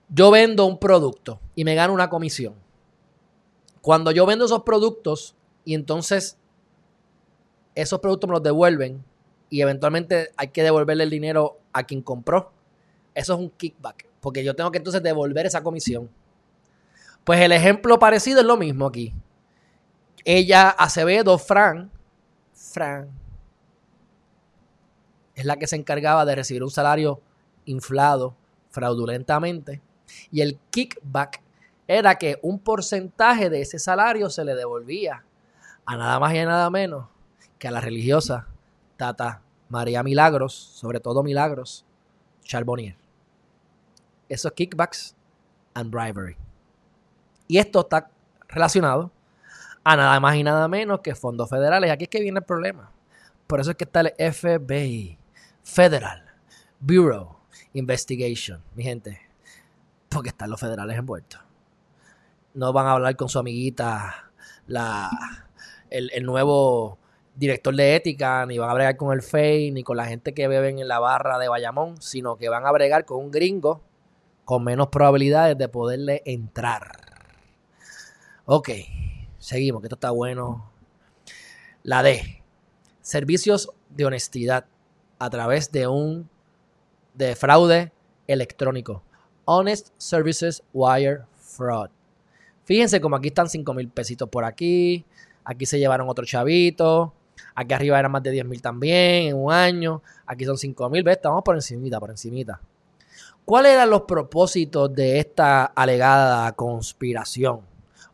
Yo 0.10 0.32
vendo 0.32 0.66
un 0.66 0.80
producto 0.80 1.40
y 1.56 1.66
me 1.66 1.76
gano 1.76 1.94
una 1.94 2.10
comisión. 2.10 2.56
Cuando 3.82 4.12
yo 4.12 4.26
vendo 4.26 4.46
esos 4.46 4.64
productos 4.64 5.36
y 5.66 5.74
entonces 5.74 6.38
esos 7.76 8.00
productos 8.00 8.28
me 8.28 8.34
los 8.34 8.44
devuelven 8.44 9.04
y 9.50 9.62
eventualmente 9.62 10.32
hay 10.36 10.50
que 10.50 10.64
devolverle 10.64 11.04
el 11.04 11.10
dinero 11.10 11.60
a 11.74 11.84
quien 11.84 12.02
compró, 12.02 12.52
eso 13.16 13.34
es 13.34 13.40
un 13.40 13.50
kickback. 13.50 14.08
Porque 14.20 14.44
yo 14.44 14.56
tengo 14.56 14.72
que 14.72 14.80
entonces 14.80 15.02
devolver 15.02 15.46
esa 15.46 15.64
comisión. 15.64 16.10
Pues 17.24 17.40
el 17.42 17.52
ejemplo 17.52 18.00
parecido 18.00 18.40
es 18.42 18.46
lo 18.46 18.58
mismo 18.58 18.86
aquí. 18.88 19.14
Ella, 20.26 20.70
Acevedo, 20.70 21.38
Fran, 21.38 21.92
Es 25.36 25.46
la 25.46 25.58
que 25.58 25.68
se 25.68 25.76
encargaba 25.76 26.26
de 26.26 26.36
recibir 26.36 26.64
un 26.64 26.72
salario 26.72 27.22
inflado 27.66 28.36
fraudulentamente. 28.70 29.82
Y 30.32 30.42
el 30.42 30.60
kickback 30.72 31.42
era 31.88 32.16
que 32.16 32.40
un 32.42 32.60
porcentaje 32.60 33.50
de 33.50 33.62
ese 33.62 33.80
salario 33.80 34.30
se 34.30 34.44
le 34.44 34.56
devolvía 34.56 35.24
a 35.86 35.98
nada 35.98 36.20
más 36.20 36.34
y 36.34 36.38
a 36.38 36.46
nada 36.46 36.70
menos 36.70 37.08
que 37.58 37.68
a 37.68 37.72
la 37.72 37.82
religiosa 37.82 38.48
Tata 38.98 39.42
María 39.70 40.04
Milagros, 40.04 40.54
sobre 40.54 41.00
todo 41.00 41.24
Milagros, 41.24 41.86
Charbonnier. 42.44 42.96
Esos 44.28 44.52
kickbacks 44.52 45.16
and 45.74 45.92
bribery. 45.92 46.38
Y 47.48 47.58
esto 47.58 47.82
está 47.82 48.10
relacionado 48.48 49.12
a 49.90 49.96
nada 49.96 50.20
más 50.20 50.36
y 50.36 50.44
nada 50.44 50.68
menos 50.68 51.00
que 51.00 51.16
fondos 51.16 51.50
federales. 51.50 51.90
Aquí 51.90 52.04
es 52.04 52.10
que 52.10 52.22
viene 52.22 52.40
el 52.40 52.46
problema. 52.46 52.92
Por 53.48 53.60
eso 53.60 53.72
es 53.72 53.78
que 53.78 53.86
está 53.86 54.02
el 54.02 54.14
FBI, 54.32 55.18
Federal 55.64 56.24
Bureau 56.80 57.38
Investigation, 57.74 58.62
mi 58.76 58.84
gente. 58.84 59.20
Porque 60.08 60.30
están 60.30 60.52
los 60.52 60.60
federales 60.60 60.96
envueltos. 60.96 61.42
No 62.54 62.72
van 62.72 62.86
a 62.86 62.92
hablar 62.92 63.16
con 63.16 63.30
su 63.30 63.40
amiguita, 63.40 64.32
la, 64.68 65.10
el, 65.90 66.12
el 66.14 66.24
nuevo 66.24 67.00
director 67.36 67.76
de 67.76 67.96
ética, 67.96 68.46
ni 68.46 68.60
van 68.60 68.70
a 68.70 68.74
bregar 68.76 68.96
con 68.96 69.12
el 69.12 69.24
FEI, 69.24 69.72
ni 69.72 69.82
con 69.82 69.98
la 69.98 70.06
gente 70.06 70.36
que 70.36 70.48
beben 70.48 70.78
en 70.78 70.88
la 70.88 71.00
barra 71.00 71.40
de 71.40 71.48
Bayamón, 71.48 72.00
sino 72.00 72.38
que 72.38 72.50
van 72.50 72.68
a 72.68 72.72
bregar 72.72 73.06
con 73.06 73.18
un 73.18 73.32
gringo 73.32 73.82
con 74.46 74.64
menos 74.64 74.90
probabilidades 74.90 75.58
de 75.58 75.68
poderle 75.68 76.22
entrar. 76.26 76.92
Ok, 78.46 78.70
seguimos, 79.50 79.82
que 79.82 79.88
esto 79.88 79.96
está 79.96 80.12
bueno. 80.12 80.72
La 81.84 82.04
D, 82.04 82.44
servicios 83.02 83.72
de 83.90 84.06
honestidad 84.06 84.66
a 85.18 85.30
través 85.30 85.72
de 85.72 85.88
un 85.88 86.30
de 87.16 87.36
fraude 87.36 87.92
electrónico. 88.28 89.04
Honest 89.46 89.90
Services 89.98 90.64
Wire 90.74 91.22
Fraud. 91.36 91.90
Fíjense 92.64 93.02
como 93.02 93.16
aquí 93.16 93.30
están 93.30 93.50
5 93.50 93.74
mil 93.74 93.90
pesitos 93.90 94.30
por 94.30 94.46
aquí. 94.46 95.04
Aquí 95.44 95.66
se 95.66 95.80
llevaron 95.80 96.08
otro 96.08 96.24
chavito. 96.26 97.14
Aquí 97.56 97.74
arriba 97.74 97.98
eran 97.98 98.12
más 98.12 98.22
de 98.22 98.30
10 98.30 98.46
mil 98.46 98.62
también 98.62 99.30
en 99.30 99.36
un 99.36 99.52
año. 99.52 100.04
Aquí 100.28 100.46
son 100.46 100.58
5 100.58 100.90
mil. 100.92 101.08
Estamos 101.08 101.42
por 101.44 101.56
encimita, 101.56 102.00
por 102.00 102.12
encimita. 102.12 102.62
¿Cuáles 103.44 103.74
eran 103.74 103.90
los 103.90 104.04
propósitos 104.04 104.94
de 104.94 105.18
esta 105.18 105.66
alegada 105.66 106.52
conspiración? 106.52 107.69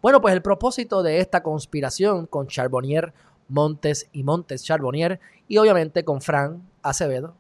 Bueno, 0.06 0.22
pues 0.22 0.36
el 0.36 0.44
propósito 0.44 1.02
de 1.02 1.18
esta 1.18 1.42
conspiración 1.42 2.28
con 2.28 2.46
Charbonnier, 2.46 3.12
Montes 3.48 4.08
y 4.14 4.22
Montes 4.22 4.64
Charbonnier 4.64 5.20
y 5.48 5.58
obviamente 5.58 6.06
con 6.06 6.22
Fran 6.22 6.62
Acevedo 6.84 7.34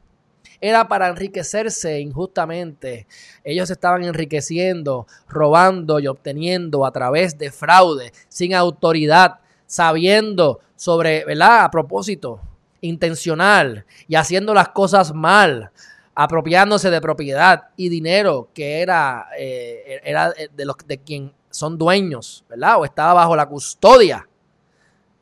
era 0.59 0.87
para 0.87 1.09
enriquecerse 1.09 1.99
injustamente. 1.99 3.05
Ellos 3.43 3.69
estaban 3.69 4.03
enriqueciendo, 4.03 5.05
robando 5.27 5.99
y 5.99 6.07
obteniendo 6.07 6.87
a 6.87 6.91
través 6.91 7.37
de 7.37 7.51
fraude, 7.51 8.11
sin 8.29 8.55
autoridad, 8.55 9.41
sabiendo 9.67 10.61
sobre, 10.75 11.23
¿verdad? 11.23 11.65
A 11.65 11.69
propósito, 11.69 12.41
intencional 12.81 13.85
y 14.07 14.15
haciendo 14.15 14.55
las 14.55 14.69
cosas 14.69 15.13
mal, 15.13 15.69
apropiándose 16.15 16.89
de 16.89 16.99
propiedad 16.99 17.65
y 17.77 17.89
dinero 17.89 18.49
que 18.55 18.81
era, 18.81 19.27
eh, 19.37 20.01
era 20.03 20.31
de, 20.31 20.65
los, 20.65 20.77
de 20.87 20.97
quien 20.97 21.31
son 21.55 21.77
dueños, 21.77 22.43
¿verdad? 22.49 22.79
O 22.79 22.85
estaba 22.85 23.13
bajo 23.13 23.35
la 23.35 23.47
custodia 23.47 24.27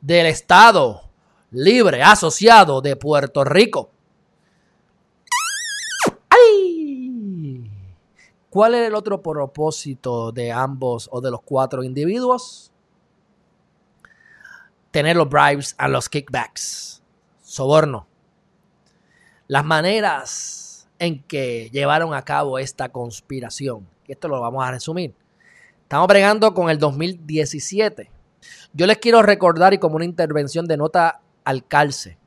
del 0.00 0.26
Estado 0.26 1.02
libre 1.52 2.02
asociado 2.02 2.80
de 2.80 2.96
Puerto 2.96 3.44
Rico. 3.44 3.90
¡Ay! 6.28 7.70
¿Cuál 8.50 8.74
era 8.74 8.88
el 8.88 8.94
otro 8.96 9.22
propósito 9.22 10.32
de 10.32 10.50
ambos 10.50 11.08
o 11.12 11.20
de 11.20 11.30
los 11.30 11.40
cuatro 11.42 11.84
individuos? 11.84 12.72
Tener 14.90 15.16
los 15.16 15.28
bribes 15.28 15.76
a 15.78 15.86
los 15.86 16.08
kickbacks. 16.08 17.00
Soborno. 17.42 18.08
Las 19.46 19.64
maneras 19.64 20.88
en 20.98 21.22
que 21.22 21.70
llevaron 21.70 22.12
a 22.12 22.22
cabo 22.22 22.58
esta 22.58 22.88
conspiración. 22.88 23.86
Esto 24.08 24.26
lo 24.26 24.40
vamos 24.40 24.64
a 24.64 24.72
resumir. 24.72 25.14
Estamos 25.94 26.08
bregando 26.08 26.54
con 26.54 26.70
el 26.70 26.78
2017. 26.80 28.10
Yo 28.72 28.84
les 28.88 28.98
quiero 28.98 29.22
recordar 29.22 29.74
y 29.74 29.78
como 29.78 29.94
una 29.94 30.04
intervención 30.04 30.66
de 30.66 30.76
nota 30.76 31.20
al 31.44 31.64
calce, 31.68 32.18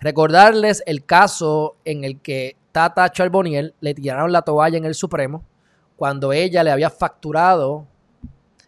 recordarles 0.00 0.82
el 0.86 1.04
caso 1.04 1.76
en 1.84 2.02
el 2.02 2.18
que 2.20 2.56
Tata 2.72 3.08
Charbonnier 3.12 3.74
le 3.80 3.94
tiraron 3.94 4.32
la 4.32 4.42
toalla 4.42 4.76
en 4.76 4.86
el 4.86 4.96
Supremo 4.96 5.44
cuando 5.94 6.32
ella 6.32 6.64
le 6.64 6.72
había 6.72 6.90
facturado 6.90 7.86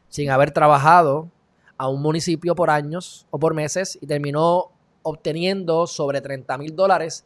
sin 0.09 0.31
haber 0.31 0.53
trabajado 0.53 1.29
a 1.77 1.89
un 1.89 2.01
municipio 2.01 2.55
por 2.55 2.71
años 2.71 3.27
o 3.33 3.41
por 3.41 3.55
meses 3.55 3.99
y 4.01 4.07
terminó 4.07 4.71
obteniendo 5.03 5.89
sobre 5.89 6.21
30 6.21 6.59
mil 6.59 6.77
dólares 6.77 7.25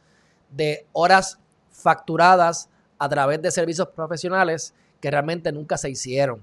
de 0.51 0.87
horas 0.95 1.39
facturadas 1.71 2.71
a 2.99 3.07
través 3.07 3.43
de 3.43 3.51
servicios 3.51 3.89
profesionales 3.89 4.73
que 4.99 5.11
realmente 5.11 5.53
nunca 5.53 5.77
se 5.77 5.91
hicieron. 5.91 6.41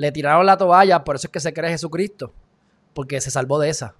Le 0.00 0.12
tiraron 0.12 0.46
la 0.46 0.56
toalla, 0.56 1.04
por 1.04 1.16
eso 1.16 1.26
es 1.26 1.30
que 1.30 1.40
se 1.40 1.52
cree 1.52 1.72
Jesucristo, 1.72 2.32
porque 2.94 3.20
se 3.20 3.30
salvó 3.30 3.58
de 3.58 3.68
esa. 3.68 3.94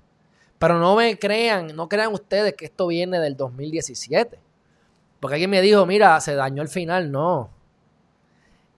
Pero 0.58 0.78
no 0.78 0.96
me 0.96 1.18
crean, 1.18 1.76
no 1.76 1.90
crean 1.90 2.14
ustedes 2.14 2.54
que 2.54 2.64
esto 2.64 2.86
viene 2.86 3.20
del 3.20 3.36
2017. 3.36 4.40
Porque 5.20 5.34
alguien 5.34 5.50
me 5.50 5.60
dijo, 5.60 5.84
mira, 5.84 6.18
se 6.22 6.34
dañó 6.34 6.62
el 6.62 6.68
final. 6.68 7.12
No. 7.12 7.50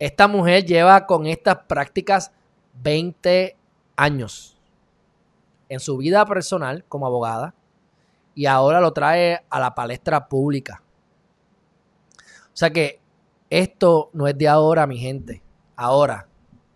Esta 0.01 0.27
mujer 0.27 0.65
lleva 0.65 1.07
con 1.07 1.29
estas 1.29 1.59
prácticas 1.69 2.33
20 2.83 3.57
años 3.95 4.59
en 5.69 5.79
su 5.79 5.99
vida 5.99 6.27
personal 6.27 6.85
como 6.89 7.07
abogada 7.07 7.55
y 8.35 8.47
ahora 8.47 8.81
lo 8.81 8.93
trae 8.93 9.45
a 9.49 9.61
la 9.61 9.77
palestra 9.77 10.29
pública. 10.29 10.83
O 12.19 12.57
sea 12.57 12.71
que 12.71 12.99
esto 13.49 14.11
no 14.13 14.27
es 14.27 14.37
de 14.37 14.49
ahora, 14.49 14.89
mi 14.89 14.99
gente. 14.99 15.41
Ahora, 15.77 16.27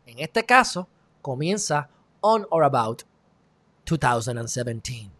en 0.06 0.20
este 0.20 0.44
caso, 0.44 0.88
comienza 1.20 1.90
on 2.20 2.46
or 2.50 2.64
about 2.64 3.02
2017. 3.84 5.10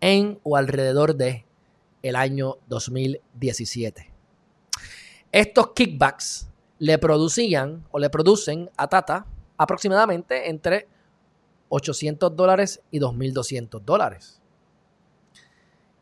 En 0.00 0.38
o 0.42 0.56
alrededor 0.56 1.14
de 1.14 1.44
el 2.02 2.16
año 2.16 2.56
2017. 2.68 4.10
Estos 5.32 5.72
kickbacks 5.72 6.48
le 6.78 6.98
producían 6.98 7.84
o 7.90 7.98
le 7.98 8.08
producen 8.08 8.70
a 8.76 8.88
Tata 8.88 9.26
aproximadamente 9.56 10.48
entre 10.48 10.88
800 11.68 12.34
dólares 12.34 12.80
y 12.90 12.98
2.200 12.98 13.80
dólares. 13.82 14.40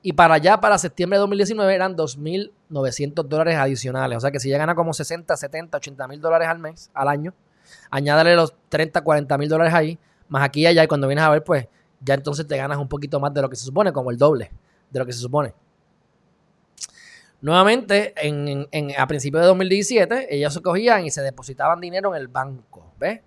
Y 0.01 0.13
para 0.13 0.35
allá, 0.35 0.61
para 0.61 0.79
septiembre 0.79 1.19
de 1.19 1.21
2019, 1.21 1.75
eran 1.75 1.97
2.900 1.97 3.25
dólares 3.25 3.57
adicionales. 3.57 4.19
O 4.19 4.21
sea 4.21 4.31
que 4.31 4.39
si 4.39 4.49
ya 4.49 4.57
gana 4.57 4.75
como 4.75 4.95
60, 4.95 5.37
70, 5.37 5.77
80 5.77 6.09
mil 6.09 6.21
dólares 6.21 6.49
al 6.49 6.61
mes, 6.61 6.91
al 6.95 7.09
año, 7.09 7.35
añádale 7.91 8.35
los 8.35 8.55
30, 8.69 9.03
40 9.03 9.39
mil 9.39 9.49
dólares 9.49 9.75
ahí, 9.75 9.99
más 10.29 10.43
aquí 10.43 10.61
y 10.63 10.67
allá, 10.67 10.85
y 10.85 10.87
cuando 10.87 11.07
vienes 11.07 11.25
a 11.25 11.31
ver, 11.31 11.45
pues 11.45 11.67
ya 12.01 12.15
entonces 12.15 12.47
te 12.47 12.57
ganas 12.57 12.79
un 12.79 12.89
poquito 12.89 13.19
más 13.21 13.33
de 13.35 13.43
lo 13.43 13.49
que 13.49 13.57
se 13.57 13.65
supone, 13.65 13.93
como 13.93 14.11
el 14.11 14.19
doble 14.19 14.51
de 14.91 14.99
lo 14.99 15.07
que 15.07 15.13
se 15.13 15.21
supone. 15.21 15.55
Nuevamente, 17.41 18.15
en, 18.17 18.67
a 18.99 19.07
principios 19.07 19.43
de 19.43 19.49
2017, 19.49 20.35
ellos 20.35 20.53
se 20.53 20.61
cogían 20.61 21.05
y 21.05 21.11
se 21.11 21.23
depositaban 21.23 21.81
dinero 21.81 22.15
en 22.15 22.21
el 22.21 22.29
banco, 22.29 22.93
¿ves? 22.99 23.21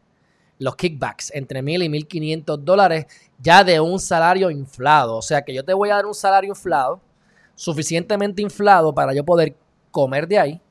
Los 0.60 0.76
kickbacks, 0.76 1.32
entre 1.34 1.62
mil 1.62 1.82
y 1.82 1.88
1.500 1.88 2.58
dólares, 2.58 3.06
ya 3.40 3.64
de 3.64 3.80
un 3.80 4.00
salario 4.00 4.52
inflado. 4.52 5.16
O 5.16 5.22
sea 5.22 5.42
que 5.44 5.54
yo 5.54 5.64
te 5.64 5.74
voy 5.74 5.90
a 5.90 5.96
dar 5.96 6.06
un 6.06 6.14
salario 6.14 6.50
inflado, 6.50 7.02
suficientemente 7.56 8.42
inflado 8.42 8.94
para 8.94 9.14
yo 9.14 9.24
poder 9.24 9.56
comer 9.92 10.28
de 10.28 10.40
ahí 10.40 10.62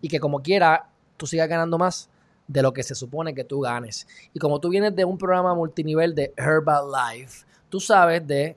y 0.00 0.08
que 0.08 0.20
como 0.20 0.40
quiera 0.40 0.88
tú 1.16 1.26
sigas 1.26 1.48
ganando 1.48 1.78
más 1.78 2.09
de 2.50 2.62
lo 2.62 2.72
que 2.72 2.82
se 2.82 2.96
supone 2.96 3.32
que 3.32 3.44
tú 3.44 3.60
ganes. 3.60 4.06
Y 4.34 4.40
como 4.40 4.58
tú 4.60 4.68
vienes 4.70 4.94
de 4.96 5.04
un 5.04 5.16
programa 5.16 5.54
multinivel 5.54 6.14
de 6.16 6.34
Herbalife, 6.36 7.46
tú 7.68 7.78
sabes 7.78 8.26
de 8.26 8.56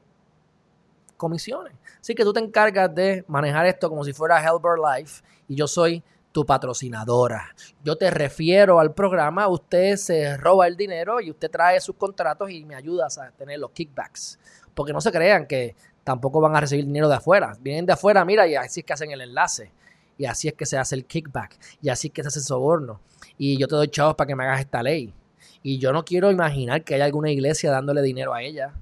comisiones. 1.15 1.73
Así 2.01 2.15
que 2.15 2.23
tú 2.23 2.33
te 2.33 2.39
encargas 2.39 2.93
de 2.93 3.23
manejar 3.27 3.67
esto 3.67 3.89
como 3.89 4.03
si 4.03 4.11
fuera 4.11 4.41
Herbalife 4.41 5.23
y 5.47 5.55
yo 5.55 5.67
soy 5.67 6.03
tu 6.31 6.43
patrocinadora. 6.43 7.55
Yo 7.83 7.95
te 7.95 8.09
refiero 8.09 8.79
al 8.79 8.95
programa, 8.95 9.47
usted 9.47 9.95
se 9.97 10.37
roba 10.37 10.65
el 10.65 10.75
dinero 10.75 11.21
y 11.21 11.29
usted 11.29 11.51
trae 11.51 11.79
sus 11.79 11.95
contratos 11.95 12.49
y 12.49 12.65
me 12.65 12.73
ayudas 12.73 13.19
a 13.19 13.29
tener 13.31 13.59
los 13.59 13.69
kickbacks. 13.71 14.39
Porque 14.73 14.91
no 14.91 15.01
se 15.01 15.11
crean 15.11 15.45
que 15.45 15.75
tampoco 16.03 16.41
van 16.41 16.55
a 16.55 16.61
recibir 16.61 16.87
dinero 16.87 17.07
de 17.07 17.15
afuera. 17.15 17.55
Vienen 17.59 17.85
de 17.85 17.93
afuera, 17.93 18.25
mira, 18.25 18.47
y 18.47 18.55
así 18.55 18.79
es 18.79 18.85
que 18.87 18.93
hacen 18.93 19.11
el 19.11 19.21
enlace. 19.21 19.71
Y 20.17 20.25
así 20.25 20.47
es 20.47 20.55
que 20.55 20.65
se 20.65 20.79
hace 20.79 20.95
el 20.95 21.05
kickback. 21.05 21.59
Y 21.79 21.89
así 21.89 22.07
es 22.07 22.13
que 22.13 22.23
se 22.23 22.29
hace 22.29 22.39
el 22.39 22.45
soborno. 22.45 22.99
Y 23.37 23.57
yo 23.57 23.67
te 23.67 23.75
doy 23.75 23.87
chavos 23.87 24.15
para 24.15 24.27
que 24.27 24.35
me 24.35 24.43
hagas 24.43 24.61
esta 24.61 24.83
ley. 24.83 25.13
Y 25.61 25.79
yo 25.79 25.93
no 25.93 26.03
quiero 26.05 26.31
imaginar 26.31 26.83
que 26.83 26.95
haya 26.95 27.05
alguna 27.05 27.31
iglesia 27.31 27.71
dándole 27.71 28.01
dinero 28.01 28.33
a 28.33 28.43
ella 28.43 28.73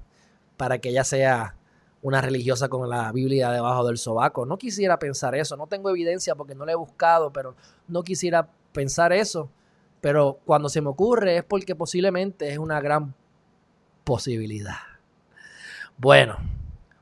para 0.56 0.78
que 0.78 0.90
ella 0.90 1.04
sea 1.04 1.54
una 2.02 2.20
religiosa 2.20 2.68
con 2.68 2.88
la 2.90 3.12
Biblia 3.12 3.50
debajo 3.50 3.86
del 3.86 3.96
sobaco. 3.96 4.44
No 4.44 4.58
quisiera 4.58 4.98
pensar 4.98 5.34
eso, 5.34 5.56
no 5.56 5.68
tengo 5.68 5.90
evidencia 5.90 6.34
porque 6.34 6.54
no 6.54 6.66
la 6.66 6.72
he 6.72 6.76
buscado, 6.76 7.32
pero 7.32 7.54
no 7.88 8.02
quisiera 8.02 8.48
pensar 8.72 9.12
eso. 9.12 9.48
Pero 10.00 10.40
cuando 10.44 10.68
se 10.68 10.80
me 10.80 10.88
ocurre 10.88 11.36
es 11.36 11.44
porque 11.44 11.76
posiblemente 11.76 12.50
es 12.50 12.58
una 12.58 12.80
gran 12.80 13.14
posibilidad. 14.02 14.78
Bueno, 15.96 16.38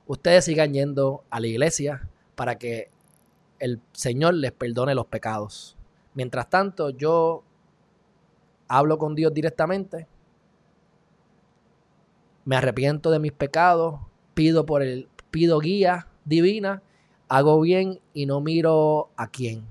ustedes 0.07 0.45
sigan 0.45 0.75
yendo 0.75 1.25
a 1.31 1.41
la 1.41 1.47
iglesia 1.47 2.07
para 2.35 2.59
que 2.59 2.91
el 3.59 3.81
Señor 3.93 4.35
les 4.35 4.53
perdone 4.53 4.95
los 4.95 5.07
pecados. 5.07 5.77
Mientras 6.15 6.49
tanto, 6.51 6.91
yo 6.91 7.45
hablo 8.69 8.99
con 8.99 9.15
Dios 9.15 9.33
directamente, 9.33 10.07
me 12.45 12.57
arrepiento 12.57 13.11
de 13.11 13.19
mis 13.19 13.33
pecados, 13.33 14.01
pido 14.35 14.67
por 14.67 14.83
el 14.83 15.09
pido 15.31 15.61
guía 15.61 16.09
divina, 16.25 16.83
hago 17.29 17.61
bien 17.61 18.01
y 18.13 18.27
no 18.27 18.41
miro 18.41 19.11
a 19.17 19.29
quién. 19.29 19.65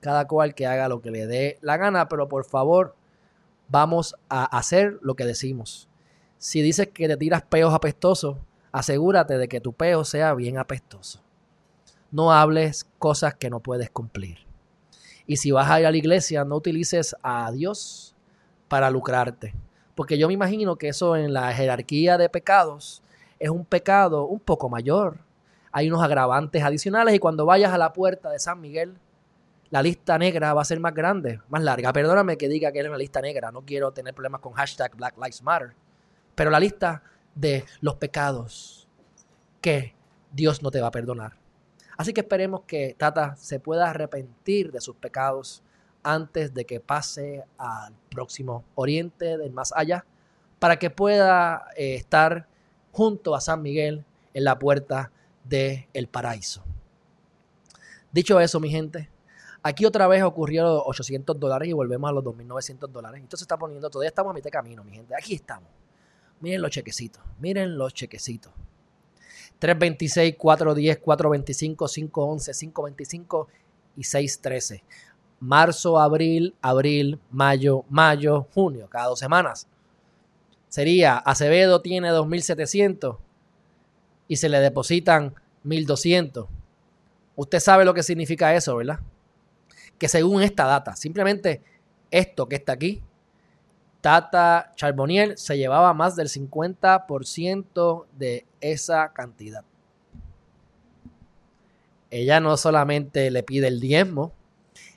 Cada 0.00 0.26
cual 0.26 0.54
que 0.54 0.66
haga 0.66 0.88
lo 0.88 1.00
que 1.00 1.10
le 1.10 1.26
dé 1.26 1.58
la 1.60 1.76
gana, 1.76 2.08
pero 2.08 2.28
por 2.28 2.44
favor, 2.44 2.96
vamos 3.68 4.16
a 4.28 4.44
hacer 4.44 4.98
lo 5.02 5.14
que 5.14 5.24
decimos. 5.24 5.88
Si 6.38 6.60
dices 6.62 6.88
que 6.88 7.08
te 7.08 7.16
tiras 7.16 7.42
peos 7.42 7.72
apestosos, 7.72 8.38
asegúrate 8.72 9.38
de 9.38 9.48
que 9.48 9.60
tu 9.60 9.72
peo 9.72 10.04
sea 10.04 10.34
bien 10.34 10.58
apestoso. 10.58 11.20
No 12.10 12.32
hables 12.32 12.86
cosas 12.98 13.34
que 13.34 13.48
no 13.48 13.60
puedes 13.60 13.90
cumplir. 13.90 14.51
Y 15.26 15.36
si 15.36 15.50
vas 15.50 15.70
a 15.70 15.80
ir 15.80 15.86
a 15.86 15.90
la 15.90 15.96
iglesia, 15.96 16.44
no 16.44 16.56
utilices 16.56 17.14
a 17.22 17.50
Dios 17.52 18.14
para 18.68 18.90
lucrarte. 18.90 19.54
Porque 19.94 20.18
yo 20.18 20.28
me 20.28 20.34
imagino 20.34 20.76
que 20.76 20.88
eso 20.88 21.16
en 21.16 21.32
la 21.32 21.52
jerarquía 21.52 22.18
de 22.18 22.28
pecados 22.28 23.02
es 23.38 23.50
un 23.50 23.64
pecado 23.64 24.26
un 24.26 24.40
poco 24.40 24.68
mayor. 24.68 25.18
Hay 25.70 25.88
unos 25.88 26.02
agravantes 26.02 26.62
adicionales 26.62 27.14
y 27.14 27.18
cuando 27.18 27.46
vayas 27.46 27.72
a 27.72 27.78
la 27.78 27.92
puerta 27.92 28.30
de 28.30 28.38
San 28.38 28.60
Miguel, 28.60 28.94
la 29.70 29.82
lista 29.82 30.18
negra 30.18 30.52
va 30.52 30.62
a 30.62 30.66
ser 30.66 30.80
más 30.80 30.94
grande, 30.94 31.40
más 31.48 31.62
larga. 31.62 31.92
Perdóname 31.92 32.36
que 32.36 32.48
diga 32.48 32.72
que 32.72 32.80
es 32.80 32.86
una 32.86 32.98
lista 32.98 33.20
negra, 33.20 33.50
no 33.50 33.62
quiero 33.62 33.90
tener 33.92 34.14
problemas 34.14 34.40
con 34.40 34.52
hashtag 34.52 34.94
Black 34.96 35.16
Lives 35.16 35.42
Matter. 35.42 35.72
Pero 36.34 36.50
la 36.50 36.60
lista 36.60 37.02
de 37.34 37.64
los 37.80 37.96
pecados 37.96 38.86
que 39.60 39.94
Dios 40.30 40.62
no 40.62 40.70
te 40.70 40.80
va 40.80 40.88
a 40.88 40.90
perdonar. 40.90 41.41
Así 41.96 42.12
que 42.12 42.22
esperemos 42.22 42.62
que 42.66 42.94
Tata 42.98 43.36
se 43.36 43.60
pueda 43.60 43.90
arrepentir 43.90 44.72
de 44.72 44.80
sus 44.80 44.96
pecados 44.96 45.62
antes 46.02 46.52
de 46.54 46.64
que 46.64 46.80
pase 46.80 47.44
al 47.58 47.94
próximo 48.10 48.64
oriente 48.74 49.38
del 49.38 49.52
más 49.52 49.72
allá, 49.74 50.04
para 50.58 50.78
que 50.78 50.90
pueda 50.90 51.66
eh, 51.76 51.94
estar 51.94 52.46
junto 52.92 53.34
a 53.34 53.40
San 53.40 53.62
Miguel 53.62 54.04
en 54.34 54.44
la 54.44 54.58
puerta 54.58 55.10
del 55.44 55.86
el 55.92 56.08
paraíso. 56.08 56.62
Dicho 58.12 58.38
eso, 58.40 58.60
mi 58.60 58.70
gente, 58.70 59.08
aquí 59.62 59.84
otra 59.84 60.06
vez 60.06 60.22
ocurrió 60.22 60.64
los 60.64 60.82
800 60.86 61.38
dólares 61.38 61.68
y 61.68 61.72
volvemos 61.72 62.08
a 62.10 62.12
los 62.12 62.24
2.900 62.24 62.88
dólares. 62.88 63.20
Entonces 63.20 63.42
está 63.42 63.56
poniendo, 63.56 63.88
todavía 63.88 64.08
estamos 64.08 64.30
a 64.30 64.34
mitad 64.34 64.44
de 64.44 64.50
camino, 64.50 64.84
mi 64.84 64.92
gente. 64.92 65.14
Aquí 65.16 65.34
estamos. 65.34 65.68
Miren 66.40 66.60
los 66.60 66.70
chequecitos, 66.70 67.22
miren 67.38 67.78
los 67.78 67.94
chequecitos. 67.94 68.52
326, 69.62 70.36
410, 70.36 70.98
425, 70.98 71.86
511, 71.86 72.52
525 72.52 73.48
y 73.96 74.02
613. 74.02 74.84
Marzo, 75.38 76.00
abril, 76.00 76.54
abril, 76.60 77.20
mayo, 77.30 77.84
mayo, 77.88 78.48
junio, 78.52 78.88
cada 78.90 79.06
dos 79.06 79.20
semanas 79.20 79.68
sería 80.72 81.18
Acevedo 81.18 81.82
tiene 81.82 82.10
2.700 82.10 83.18
y 84.26 84.36
se 84.36 84.48
le 84.48 84.58
depositan 84.58 85.34
1.200. 85.66 86.48
Usted 87.36 87.60
sabe 87.60 87.84
lo 87.84 87.92
que 87.92 88.02
significa 88.02 88.54
eso, 88.54 88.76
¿verdad? 88.76 89.00
Que 89.98 90.08
según 90.08 90.40
esta 90.40 90.64
data, 90.64 90.96
simplemente 90.96 91.60
esto 92.10 92.48
que 92.48 92.56
está 92.56 92.72
aquí, 92.72 93.02
Tata 94.02 94.72
Charbonnier 94.74 95.38
se 95.38 95.56
llevaba 95.56 95.94
más 95.94 96.16
del 96.16 96.28
50% 96.28 98.04
de 98.18 98.44
esa 98.60 99.12
cantidad. 99.12 99.64
Ella 102.10 102.40
no 102.40 102.56
solamente 102.56 103.30
le 103.30 103.44
pide 103.44 103.68
el 103.68 103.80
diezmo, 103.80 104.32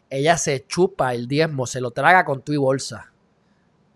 ella 0.09 0.37
se 0.37 0.65
chupa 0.65 1.13
el 1.13 1.27
diezmo, 1.27 1.67
se 1.67 1.81
lo 1.81 1.91
traga 1.91 2.25
con 2.25 2.41
tu 2.41 2.51
y 2.51 2.57
bolsa. 2.57 3.11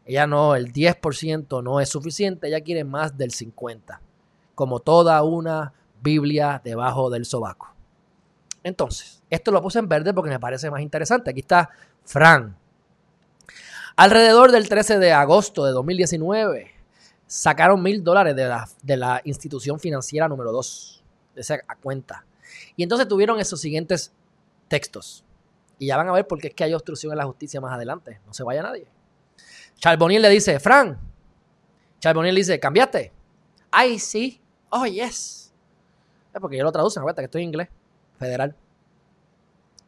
Ella 0.06 0.28
no, 0.28 0.56
el 0.56 0.72
10% 0.72 1.64
no 1.64 1.80
es 1.80 1.90
suficiente, 1.90 2.48
ella 2.48 2.62
quiere 2.62 2.84
más 2.84 3.18
del 3.18 3.32
50%, 3.32 4.00
como 4.54 4.80
toda 4.80 5.22
una 5.24 5.74
Biblia 6.02 6.62
debajo 6.64 7.10
del 7.10 7.26
sobaco. 7.26 7.74
Entonces, 8.64 9.24
esto 9.32 9.52
lo 9.52 9.62
puse 9.62 9.80
en 9.80 9.90
verde 9.90 10.14
porque 10.14 10.30
me 10.30 10.40
parece 10.40 10.70
más 10.70 10.82
interesante. 10.82 11.32
Aquí 11.32 11.40
está 11.40 11.70
Fran. 12.06 12.59
Alrededor 14.00 14.54
del 14.54 14.70
13 14.70 14.98
de 14.98 15.12
agosto 15.12 15.66
de 15.66 15.74
2019, 15.74 16.72
sacaron 17.28 17.84
mil 17.84 18.02
dólares 18.02 18.34
de 18.34 18.46
la, 18.46 18.70
de 18.82 18.96
la 18.96 19.20
institución 19.26 19.78
financiera 19.78 20.30
número 20.30 20.54
2, 20.54 21.04
de 21.36 21.42
esa 21.42 21.60
cuenta. 21.84 22.24
Y 22.78 22.84
entonces 22.84 23.10
tuvieron 23.10 23.42
esos 23.42 23.60
siguientes 23.60 24.14
textos. 24.70 25.26
Y 25.80 25.88
ya 25.88 25.98
van 25.98 26.08
a 26.08 26.14
ver 26.14 26.26
por 26.26 26.40
qué 26.40 26.48
es 26.48 26.54
que 26.54 26.64
hay 26.64 26.74
obstrucción 26.74 27.12
en 27.12 27.18
la 27.18 27.26
justicia 27.26 27.60
más 27.60 27.74
adelante. 27.74 28.22
No 28.26 28.34
se 28.34 28.42
vaya 28.42 28.64
nadie. 28.64 28.88
Charbonnier 29.76 30.22
le 30.22 30.30
dice, 30.30 30.62
Fran. 30.62 30.98
Charbonnier 32.00 32.34
le 32.34 32.40
dice, 32.40 32.58
¿cambiaste? 32.58 33.12
Ay, 33.70 34.00
sí. 34.00 34.40
Oh, 34.70 34.86
yes. 34.86 35.54
Es 36.34 36.40
porque 36.40 36.56
yo 36.56 36.64
lo 36.64 36.72
traduzco, 36.72 37.02
acuérdate 37.02 37.24
que 37.24 37.26
estoy 37.26 37.42
en 37.42 37.50
inglés. 37.50 37.68
Federal. 38.18 38.56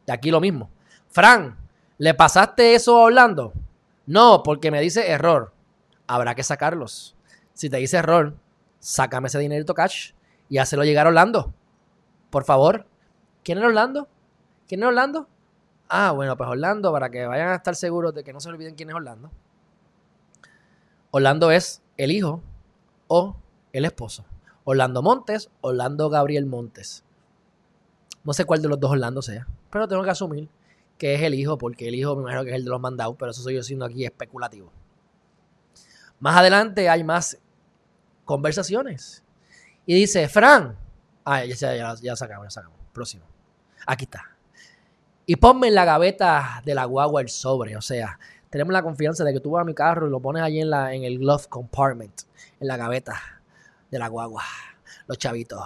Y 0.06 0.10
aquí 0.10 0.30
lo 0.30 0.38
mismo. 0.38 0.68
Fran, 1.08 1.56
¿le 1.96 2.12
pasaste 2.12 2.74
eso 2.74 2.98
a 2.98 3.04
Orlando? 3.04 3.54
No, 4.06 4.42
porque 4.42 4.70
me 4.70 4.80
dice 4.80 5.10
error. 5.10 5.52
Habrá 6.06 6.34
que 6.34 6.42
sacarlos. 6.42 7.14
Si 7.54 7.70
te 7.70 7.76
dice 7.76 7.98
error, 7.98 8.34
sácame 8.80 9.28
ese 9.28 9.38
dinerito 9.38 9.74
cash 9.74 10.12
y 10.48 10.58
hácelo 10.58 10.84
llegar 10.84 11.06
a 11.06 11.10
Orlando. 11.10 11.54
Por 12.30 12.44
favor. 12.44 12.86
¿Quién 13.44 13.58
es 13.58 13.64
Orlando? 13.64 14.08
¿Quién 14.68 14.82
es 14.82 14.86
Orlando? 14.86 15.28
Ah, 15.88 16.12
bueno, 16.12 16.36
pues 16.36 16.48
Orlando, 16.48 16.92
para 16.92 17.10
que 17.10 17.26
vayan 17.26 17.48
a 17.48 17.56
estar 17.56 17.74
seguros 17.76 18.14
de 18.14 18.24
que 18.24 18.32
no 18.32 18.40
se 18.40 18.48
olviden 18.48 18.74
quién 18.74 18.88
es 18.88 18.94
Orlando. 18.94 19.30
Orlando 21.10 21.50
es 21.50 21.82
el 21.96 22.10
hijo 22.10 22.40
o 23.08 23.36
el 23.72 23.84
esposo. 23.84 24.24
Orlando 24.64 25.02
Montes, 25.02 25.50
Orlando 25.60 26.08
Gabriel 26.08 26.46
Montes. 26.46 27.04
No 28.24 28.32
sé 28.32 28.44
cuál 28.44 28.62
de 28.62 28.68
los 28.68 28.78
dos 28.80 28.92
Orlando 28.92 29.20
sea, 29.20 29.46
pero 29.70 29.88
tengo 29.88 30.02
que 30.04 30.10
asumir 30.10 30.48
que 31.02 31.16
es 31.16 31.22
el 31.22 31.34
hijo, 31.34 31.58
porque 31.58 31.88
el 31.88 31.96
hijo 31.96 32.14
me 32.14 32.22
imagino 32.22 32.44
que 32.44 32.50
es 32.50 32.54
el 32.54 32.62
de 32.62 32.70
los 32.70 32.80
mandados, 32.80 33.16
pero 33.18 33.32
eso 33.32 33.42
soy 33.42 33.56
yo 33.56 33.62
siendo 33.64 33.84
aquí 33.84 34.04
especulativo. 34.04 34.70
Más 36.20 36.36
adelante 36.36 36.88
hay 36.88 37.02
más 37.02 37.38
conversaciones. 38.24 39.24
Y 39.84 39.96
dice, 39.96 40.28
Fran, 40.28 40.78
ah, 41.24 41.44
ya, 41.44 41.56
ya, 41.56 42.14
sacamos, 42.14 42.40
ya 42.40 42.50
sacamos. 42.50 42.78
Próximo. 42.92 43.24
Aquí 43.84 44.04
está. 44.04 44.30
Y 45.26 45.34
ponme 45.34 45.66
en 45.66 45.74
la 45.74 45.84
gaveta 45.84 46.62
de 46.64 46.72
la 46.72 46.84
guagua 46.84 47.20
el 47.20 47.30
sobre, 47.30 47.76
o 47.76 47.82
sea, 47.82 48.20
tenemos 48.48 48.72
la 48.72 48.84
confianza 48.84 49.24
de 49.24 49.32
que 49.32 49.40
tú 49.40 49.50
vas 49.50 49.62
a 49.62 49.64
mi 49.64 49.74
carro 49.74 50.06
y 50.06 50.10
lo 50.10 50.20
pones 50.20 50.44
ahí 50.44 50.60
en, 50.60 50.70
la, 50.70 50.94
en 50.94 51.02
el 51.02 51.18
glove 51.18 51.48
compartment, 51.48 52.22
en 52.60 52.68
la 52.68 52.76
gaveta 52.76 53.20
de 53.90 53.98
la 53.98 54.06
guagua, 54.06 54.44
los 55.08 55.18
chavitos. 55.18 55.60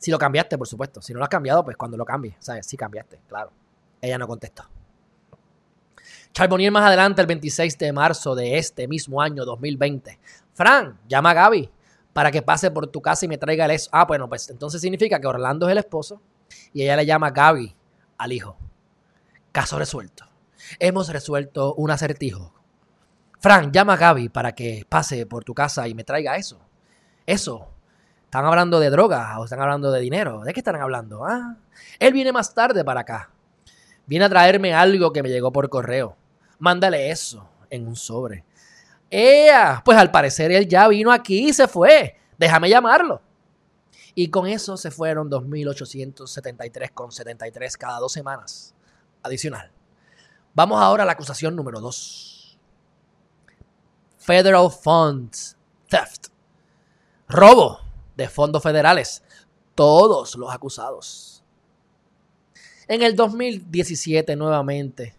Si 0.00 0.10
lo 0.10 0.18
cambiaste, 0.18 0.58
por 0.58 0.66
supuesto. 0.66 1.00
Si 1.00 1.12
no 1.12 1.20
lo 1.20 1.26
has 1.26 1.30
cambiado, 1.30 1.64
pues 1.64 1.76
cuando 1.76 1.96
lo 1.96 2.04
cambies, 2.04 2.34
¿sabes? 2.40 2.66
Sí 2.66 2.76
cambiaste, 2.76 3.20
claro. 3.28 3.52
Ella 4.04 4.18
no 4.18 4.28
contestó. 4.28 4.64
Charbonnier 6.34 6.70
más 6.70 6.84
adelante, 6.84 7.22
el 7.22 7.26
26 7.26 7.78
de 7.78 7.92
marzo 7.92 8.34
de 8.34 8.58
este 8.58 8.86
mismo 8.86 9.22
año 9.22 9.44
2020. 9.44 10.18
Fran, 10.52 10.98
llama 11.08 11.30
a 11.30 11.34
Gaby 11.34 11.70
para 12.12 12.30
que 12.30 12.42
pase 12.42 12.70
por 12.70 12.86
tu 12.88 13.00
casa 13.00 13.24
y 13.24 13.28
me 13.28 13.38
traiga 13.38 13.64
el 13.64 13.70
eso. 13.70 13.88
Ah, 13.92 14.04
bueno, 14.04 14.28
pues 14.28 14.50
entonces 14.50 14.80
significa 14.82 15.18
que 15.20 15.26
Orlando 15.26 15.66
es 15.66 15.72
el 15.72 15.78
esposo 15.78 16.20
y 16.74 16.82
ella 16.82 16.96
le 16.96 17.06
llama 17.06 17.30
Gaby 17.30 17.74
al 18.18 18.32
hijo. 18.32 18.58
Caso 19.52 19.78
resuelto. 19.78 20.26
hemos 20.78 21.08
resuelto 21.08 21.74
un 21.74 21.90
acertijo. 21.90 22.52
Frank, 23.40 23.72
llama 23.72 23.94
a 23.94 23.96
Gaby 23.96 24.28
para 24.28 24.54
que 24.54 24.84
pase 24.88 25.24
por 25.24 25.44
tu 25.44 25.54
casa 25.54 25.88
y 25.88 25.94
me 25.94 26.04
traiga 26.04 26.36
eso. 26.36 26.58
Eso. 27.24 27.70
¿Están 28.24 28.44
hablando 28.44 28.80
de 28.80 28.90
drogas 28.90 29.38
o 29.38 29.44
están 29.44 29.62
hablando 29.62 29.90
de 29.92 30.00
dinero? 30.00 30.42
¿De 30.42 30.52
qué 30.52 30.60
están 30.60 30.76
hablando? 30.76 31.24
Ah, 31.24 31.56
él 31.98 32.12
viene 32.12 32.32
más 32.32 32.52
tarde 32.52 32.84
para 32.84 33.00
acá. 33.00 33.30
Viene 34.06 34.26
a 34.26 34.28
traerme 34.28 34.74
algo 34.74 35.12
que 35.12 35.22
me 35.22 35.30
llegó 35.30 35.52
por 35.52 35.68
correo. 35.68 36.16
Mándale 36.58 37.10
eso 37.10 37.48
en 37.70 37.86
un 37.86 37.94
sobre. 37.96 38.44
¡Ea! 39.10 39.82
Pues 39.84 39.98
al 39.98 40.10
parecer 40.10 40.50
él 40.52 40.68
ya 40.68 40.88
vino 40.88 41.12
aquí 41.12 41.48
y 41.48 41.52
se 41.52 41.68
fue. 41.68 42.16
Déjame 42.38 42.68
llamarlo. 42.68 43.22
Y 44.14 44.28
con 44.28 44.46
eso 44.46 44.76
se 44.76 44.90
fueron 44.90 45.30
2.873,73 45.30 47.76
cada 47.76 47.98
dos 47.98 48.12
semanas. 48.12 48.74
Adicional. 49.22 49.72
Vamos 50.54 50.80
ahora 50.80 51.02
a 51.02 51.06
la 51.06 51.12
acusación 51.12 51.56
número 51.56 51.80
2. 51.80 52.58
Federal 54.18 54.70
Funds 54.70 55.56
Theft. 55.88 56.26
Robo 57.28 57.80
de 58.16 58.28
fondos 58.28 58.62
federales. 58.62 59.22
Todos 59.74 60.36
los 60.36 60.52
acusados. 60.52 61.33
En 62.86 63.02
el 63.02 63.16
2017 63.16 64.36
nuevamente 64.36 65.14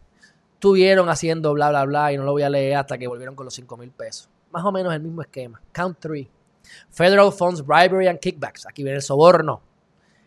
estuvieron 0.54 1.10
haciendo 1.10 1.54
bla 1.54 1.70
bla 1.70 1.86
bla 1.86 2.14
y 2.14 2.18
no 2.18 2.24
lo 2.24 2.32
voy 2.32 2.44
a 2.44 2.50
leer 2.50 2.78
hasta 2.78 2.98
que 2.98 3.08
volvieron 3.08 3.36
con 3.36 3.46
los 3.46 3.54
5 3.56 3.78
mil 3.78 3.92
pesos. 3.92 4.30
Más 4.52 4.64
o 4.64 4.72
menos 4.72 4.94
el 4.94 5.02
mismo 5.02 5.22
esquema. 5.22 5.62
Count 5.72 5.98
3. 6.00 6.28
Federal 6.90 7.32
Funds 7.32 7.66
Bribery 7.66 8.08
and 8.08 8.20
Kickbacks. 8.20 8.66
Aquí 8.68 8.84
viene 8.84 8.98
el 8.98 9.02
soborno. 9.02 9.62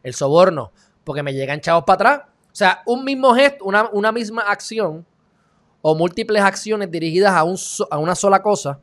El 0.02 0.14
soborno. 0.14 0.72
Porque 1.04 1.22
me 1.22 1.32
llegan 1.32 1.60
chavos 1.60 1.84
para 1.84 1.94
atrás. 1.94 2.28
O 2.52 2.54
sea, 2.58 2.82
un 2.86 3.04
mismo 3.04 3.34
gesto, 3.34 3.64
una, 3.64 3.88
una 3.90 4.10
misma 4.10 4.42
acción 4.42 5.06
o 5.80 5.94
múltiples 5.94 6.42
acciones 6.42 6.90
dirigidas 6.90 7.32
a, 7.32 7.44
un, 7.44 7.56
a 7.90 7.98
una 7.98 8.14
sola 8.14 8.42
cosa 8.42 8.80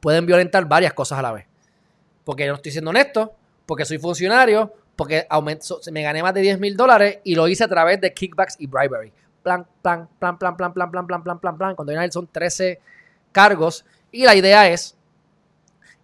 pueden 0.00 0.26
violentar 0.26 0.66
varias 0.66 0.92
cosas 0.92 1.18
a 1.18 1.22
la 1.22 1.32
vez. 1.32 1.46
Porque 2.24 2.44
yo 2.44 2.50
no 2.50 2.56
estoy 2.56 2.72
siendo 2.72 2.90
honesto, 2.90 3.34
porque 3.66 3.84
soy 3.84 3.98
funcionario, 3.98 4.74
porque 4.96 5.26
aumento, 5.28 5.80
me 5.92 6.02
gané 6.02 6.22
más 6.22 6.34
de 6.34 6.40
10 6.40 6.60
mil 6.60 6.76
dólares 6.76 7.18
y 7.24 7.34
lo 7.34 7.48
hice 7.48 7.64
a 7.64 7.68
través 7.68 8.00
de 8.00 8.12
kickbacks 8.12 8.56
y 8.58 8.66
bribery. 8.66 9.12
Plan, 9.42 9.66
plan, 9.82 10.08
plan, 10.18 10.38
plan, 10.38 10.56
plan, 10.56 10.72
plan, 10.72 10.90
plan, 10.90 11.06
plan, 11.06 11.22
plan, 11.22 11.38
plan, 11.38 11.58
plan. 11.58 11.74
Cuando 11.74 11.92
viene 11.92 12.10
son 12.10 12.26
13 12.26 12.80
cargos 13.32 13.84
y 14.10 14.24
la 14.24 14.34
idea 14.34 14.68
es 14.68 14.96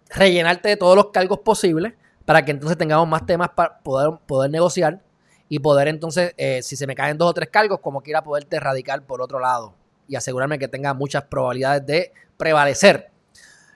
rellenarte 0.09 0.69
de 0.69 0.77
todos 0.77 0.95
los 0.95 1.07
cargos 1.07 1.39
posibles 1.39 1.93
para 2.25 2.43
que 2.43 2.51
entonces 2.51 2.77
tengamos 2.77 3.07
más 3.07 3.25
temas 3.25 3.49
para 3.49 3.79
poder, 3.79 4.19
poder 4.25 4.51
negociar 4.51 5.01
y 5.49 5.59
poder 5.59 5.87
entonces, 5.87 6.33
eh, 6.37 6.61
si 6.61 6.75
se 6.75 6.87
me 6.87 6.95
caen 6.95 7.17
dos 7.17 7.29
o 7.29 7.33
tres 7.33 7.49
cargos, 7.49 7.79
como 7.79 8.01
quiera 8.01 8.23
poderte 8.23 8.57
erradicar 8.57 9.01
por 9.03 9.21
otro 9.21 9.39
lado 9.39 9.73
y 10.07 10.15
asegurarme 10.15 10.59
que 10.59 10.67
tenga 10.67 10.93
muchas 10.93 11.23
probabilidades 11.23 11.85
de 11.85 12.13
prevalecer. 12.37 13.09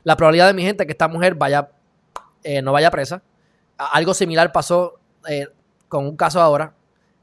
La 0.04 0.16
probabilidad 0.16 0.48
de 0.48 0.54
mi 0.54 0.64
gente 0.64 0.86
que 0.86 0.92
esta 0.92 1.08
mujer 1.08 1.36
vaya, 1.36 1.70
eh, 2.44 2.62
no 2.62 2.72
vaya 2.72 2.92
presa. 2.92 3.22
Algo 3.78 4.14
similar 4.14 4.52
pasó 4.52 5.00
eh, 5.28 5.48
con 5.88 6.06
un 6.06 6.18
caso 6.18 6.42
ahora 6.42 6.74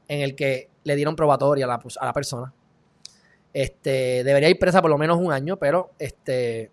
en 0.07 0.21
el 0.21 0.35
que 0.35 0.69
le 0.83 0.95
dieron 0.95 1.15
probatoria 1.15 1.65
a 1.65 1.67
la, 1.67 1.81
a 1.99 2.05
la 2.05 2.13
persona. 2.13 2.53
Este, 3.53 4.23
debería 4.23 4.49
ir 4.49 4.57
presa 4.57 4.81
por 4.81 4.89
lo 4.89 4.97
menos 4.97 5.19
un 5.19 5.31
año, 5.31 5.57
pero 5.57 5.91
este, 5.99 6.71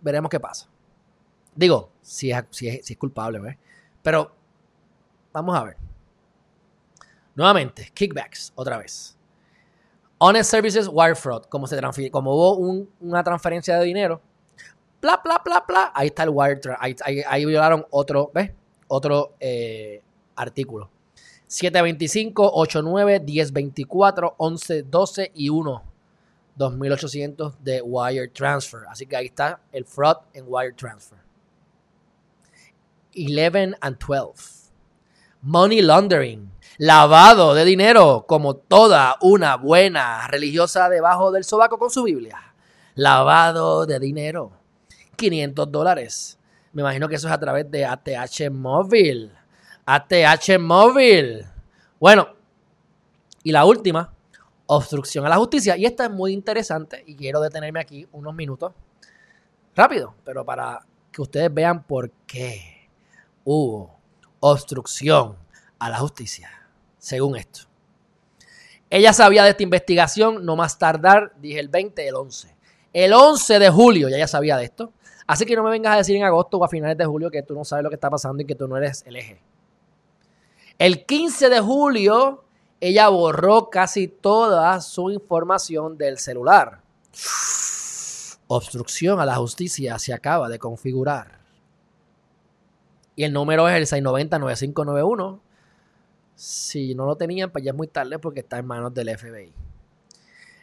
veremos 0.00 0.30
qué 0.30 0.40
pasa. 0.40 0.68
Digo, 1.54 1.90
si 2.00 2.30
es, 2.30 2.44
si 2.50 2.68
es, 2.68 2.96
culpable, 2.96 3.40
¿ves? 3.40 3.56
Pero 4.02 4.32
vamos 5.32 5.56
a 5.56 5.64
ver. 5.64 5.76
Nuevamente, 7.34 7.90
kickbacks, 7.92 8.52
otra 8.54 8.78
vez. 8.78 9.16
Honest 10.18 10.50
Services 10.50 10.88
Wire 10.90 11.14
Fraud, 11.14 11.44
como, 11.44 11.66
se 11.66 12.10
como 12.10 12.34
hubo 12.34 12.86
una 13.00 13.24
transferencia 13.24 13.78
de 13.78 13.84
dinero, 13.84 14.20
bla, 15.00 15.20
bla, 15.24 15.40
bla, 15.44 15.64
bla, 15.66 15.92
ahí 15.94 16.08
está 16.08 16.24
el 16.24 16.30
wire, 16.30 16.60
ahí, 16.78 16.94
ahí, 17.26 17.44
violaron 17.46 17.86
otro, 17.90 18.30
¿ves? 18.34 18.52
Otro 18.92 19.34
eh, 19.38 20.02
artículo. 20.34 20.90
725, 21.46 22.50
89, 22.54 23.20
1024, 23.20 24.34
11, 24.36 24.82
12 24.82 25.32
y 25.34 25.48
1. 25.48 25.82
2800 26.56 27.54
de 27.62 27.80
wire 27.82 28.28
transfer. 28.28 28.80
Así 28.88 29.06
que 29.06 29.16
ahí 29.16 29.26
está 29.26 29.60
el 29.72 29.84
fraud 29.84 30.16
en 30.34 30.44
wire 30.48 30.72
transfer. 30.72 31.18
11 33.16 33.76
and 33.80 33.96
12. 33.98 34.70
Money 35.42 35.82
laundering. 35.82 36.50
Lavado 36.78 37.54
de 37.54 37.64
dinero, 37.64 38.24
como 38.26 38.56
toda 38.56 39.16
una 39.20 39.56
buena 39.56 40.26
religiosa 40.26 40.88
debajo 40.88 41.30
del 41.30 41.44
sobaco 41.44 41.78
con 41.78 41.90
su 41.90 42.02
Biblia. 42.02 42.54
Lavado 42.96 43.86
de 43.86 44.00
dinero. 44.00 44.52
500 45.16 45.70
dólares. 45.70 46.39
Me 46.72 46.82
imagino 46.82 47.08
que 47.08 47.16
eso 47.16 47.26
es 47.26 47.32
a 47.32 47.40
través 47.40 47.70
de 47.70 47.84
ATH 47.84 48.50
Móvil. 48.50 49.32
ATH 49.84 50.58
Móvil. 50.58 51.44
Bueno, 51.98 52.28
y 53.42 53.52
la 53.52 53.64
última, 53.64 54.12
obstrucción 54.66 55.26
a 55.26 55.28
la 55.28 55.36
justicia. 55.36 55.76
Y 55.76 55.84
esta 55.84 56.04
es 56.04 56.10
muy 56.10 56.32
interesante 56.32 57.02
y 57.06 57.16
quiero 57.16 57.40
detenerme 57.40 57.80
aquí 57.80 58.06
unos 58.12 58.34
minutos. 58.34 58.72
Rápido, 59.74 60.14
pero 60.24 60.44
para 60.44 60.86
que 61.10 61.22
ustedes 61.22 61.52
vean 61.52 61.82
por 61.82 62.10
qué 62.26 62.88
hubo 63.44 63.98
obstrucción 64.38 65.36
a 65.78 65.90
la 65.90 65.98
justicia, 65.98 66.50
según 66.98 67.36
esto. 67.36 67.62
Ella 68.90 69.12
sabía 69.12 69.44
de 69.44 69.50
esta 69.50 69.62
investigación 69.62 70.44
no 70.44 70.56
más 70.56 70.78
tardar, 70.78 71.32
dije 71.40 71.58
el 71.60 71.68
20, 71.68 72.06
el 72.06 72.14
11. 72.14 72.56
El 72.92 73.12
11 73.12 73.58
de 73.58 73.70
julio 73.70 74.08
ya 74.08 74.16
ella 74.16 74.26
sabía 74.28 74.56
de 74.56 74.64
esto. 74.64 74.92
Así 75.26 75.44
que 75.46 75.54
no 75.56 75.62
me 75.62 75.70
vengas 75.70 75.94
a 75.94 75.96
decir 75.98 76.16
en 76.16 76.24
agosto 76.24 76.58
o 76.58 76.64
a 76.64 76.68
finales 76.68 76.96
de 76.96 77.04
julio 77.04 77.30
que 77.30 77.42
tú 77.42 77.54
no 77.54 77.64
sabes 77.64 77.82
lo 77.82 77.90
que 77.90 77.96
está 77.96 78.10
pasando 78.10 78.42
y 78.42 78.46
que 78.46 78.54
tú 78.54 78.66
no 78.66 78.76
eres 78.76 79.02
el 79.06 79.16
eje. 79.16 79.40
El 80.78 81.04
15 81.04 81.48
de 81.48 81.60
julio 81.60 82.44
ella 82.80 83.08
borró 83.10 83.68
casi 83.68 84.08
toda 84.08 84.80
su 84.80 85.10
información 85.10 85.98
del 85.98 86.18
celular. 86.18 86.80
Obstrucción 88.46 89.20
a 89.20 89.26
la 89.26 89.36
justicia 89.36 89.98
se 89.98 90.14
acaba 90.14 90.48
de 90.48 90.58
configurar. 90.58 91.40
Y 93.14 93.24
el 93.24 93.34
número 93.34 93.68
es 93.68 93.92
el 93.92 94.02
690-9591. 94.02 95.40
Si 96.34 96.94
no 96.94 97.04
lo 97.04 97.16
tenían, 97.16 97.50
pues 97.50 97.62
ya 97.62 97.72
es 97.72 97.76
muy 97.76 97.86
tarde 97.86 98.18
porque 98.18 98.40
está 98.40 98.58
en 98.58 98.66
manos 98.66 98.94
del 98.94 99.16
FBI. 99.16 99.52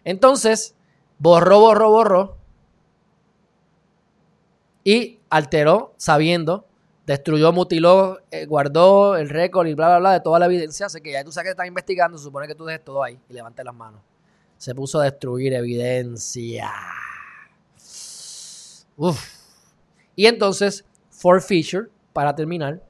Entonces, 0.04 0.76
borró, 1.20 1.60
borró, 1.60 1.92
borró. 1.92 2.38
Y 4.88 5.20
alteró 5.30 5.94
sabiendo, 5.98 6.66
destruyó, 7.06 7.52
mutiló, 7.52 8.22
eh, 8.32 8.46
guardó 8.46 9.18
el 9.18 9.28
récord 9.28 9.68
y 9.68 9.74
bla, 9.74 9.88
bla, 9.88 10.00
bla 10.00 10.14
de 10.14 10.22
toda 10.22 10.40
la 10.40 10.46
evidencia. 10.46 10.86
Así 10.86 11.02
que 11.02 11.12
ya 11.12 11.26
tú 11.26 11.32
sabes 11.34 11.48
que 11.48 11.52
estás 11.52 11.68
investigando, 11.68 12.18
supone 12.18 12.48
que 12.48 12.56
tú 12.56 12.64
dejes 12.64 12.86
todo 12.86 13.04
ahí 13.04 13.20
y 13.28 13.34
levantes 13.34 13.66
las 13.66 13.76
manos. 13.76 14.00
Se 14.58 14.74
puso 14.74 15.02
a 15.02 15.04
destruir 15.04 15.54
evidencia. 15.54 16.72
Uf. 18.96 19.22
Y 20.16 20.26
entonces, 20.26 20.86
for 21.10 21.42
feature, 21.42 21.90
para 22.14 22.34
terminar, 22.34 22.82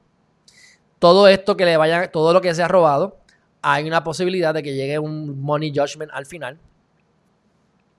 todo 1.00 1.26
esto 1.26 1.56
que 1.56 1.64
le 1.64 1.76
vaya, 1.76 2.12
todo 2.12 2.32
lo 2.32 2.40
que 2.40 2.54
se 2.54 2.62
ha 2.62 2.68
robado, 2.68 3.18
hay 3.60 3.88
una 3.88 4.04
posibilidad 4.04 4.54
de 4.54 4.62
que 4.62 4.76
llegue 4.76 5.00
un 5.00 5.40
money 5.40 5.72
judgment 5.74 6.12
al 6.14 6.26
final 6.26 6.60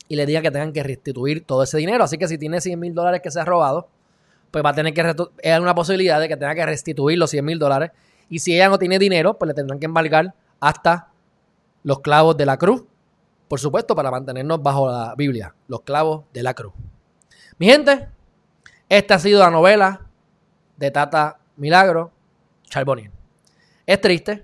y 0.10 0.16
le 0.16 0.26
diga 0.26 0.42
que 0.42 0.52
tengan 0.52 0.74
que 0.74 0.84
restituir 0.84 1.46
todo 1.46 1.64
ese 1.64 1.78
dinero. 1.78 2.04
Así 2.04 2.18
que 2.18 2.28
si 2.28 2.38
tiene 2.38 2.60
100 2.60 2.78
mil 2.78 2.94
dólares 2.94 3.22
que 3.22 3.30
se 3.30 3.40
ha 3.40 3.46
robado, 3.46 3.88
pues 4.52 4.66
va 4.66 4.72
a 4.72 4.74
tener 4.74 4.94
que, 4.94 5.16
es 5.44 5.60
una 5.60 5.76
posibilidad 5.76 6.20
de 6.20 6.28
que 6.28 6.36
tenga 6.36 6.56
que 6.56 6.66
restituir 6.66 7.18
los 7.18 7.30
100 7.30 7.46
mil 7.46 7.60
dólares. 7.60 7.92
Y 8.28 8.40
si 8.40 8.56
ella 8.56 8.70
no 8.70 8.80
tiene 8.80 8.98
dinero, 8.98 9.38
pues 9.38 9.48
le 9.48 9.54
tendrán 9.54 9.80
que 9.80 9.86
embargar 9.86 10.34
hasta 10.60 11.10
los 11.84 12.00
clavos 12.00 12.36
de 12.36 12.48
la 12.48 12.58
cruz. 12.58 12.84
Por 13.48 13.60
supuesto, 13.60 13.96
para 13.96 14.10
mantenernos 14.10 14.62
bajo 14.62 14.92
la 14.92 15.14
Biblia, 15.16 15.54
los 15.68 15.82
clavos 15.82 16.26
de 16.34 16.42
la 16.44 16.56
cruz. 16.56 16.74
Mi 17.60 17.68
gente, 17.68 18.10
esta 18.90 19.16
ha 19.16 19.20
sido 19.20 19.40
la 19.40 19.52
novela 19.52 20.02
de 20.76 20.90
Tata 20.90 21.40
Milagro 21.56 22.12
Charbonnier. 22.64 23.12
Es 23.86 24.02
triste, 24.02 24.44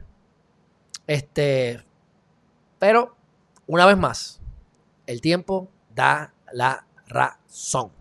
este, 1.08 1.84
pero 2.78 3.15
una 3.67 3.86
vez 3.86 3.97
más, 3.97 4.41
el 5.07 5.21
tiempo 5.21 5.69
da 5.93 6.33
la 6.51 6.85
razón. 7.07 7.91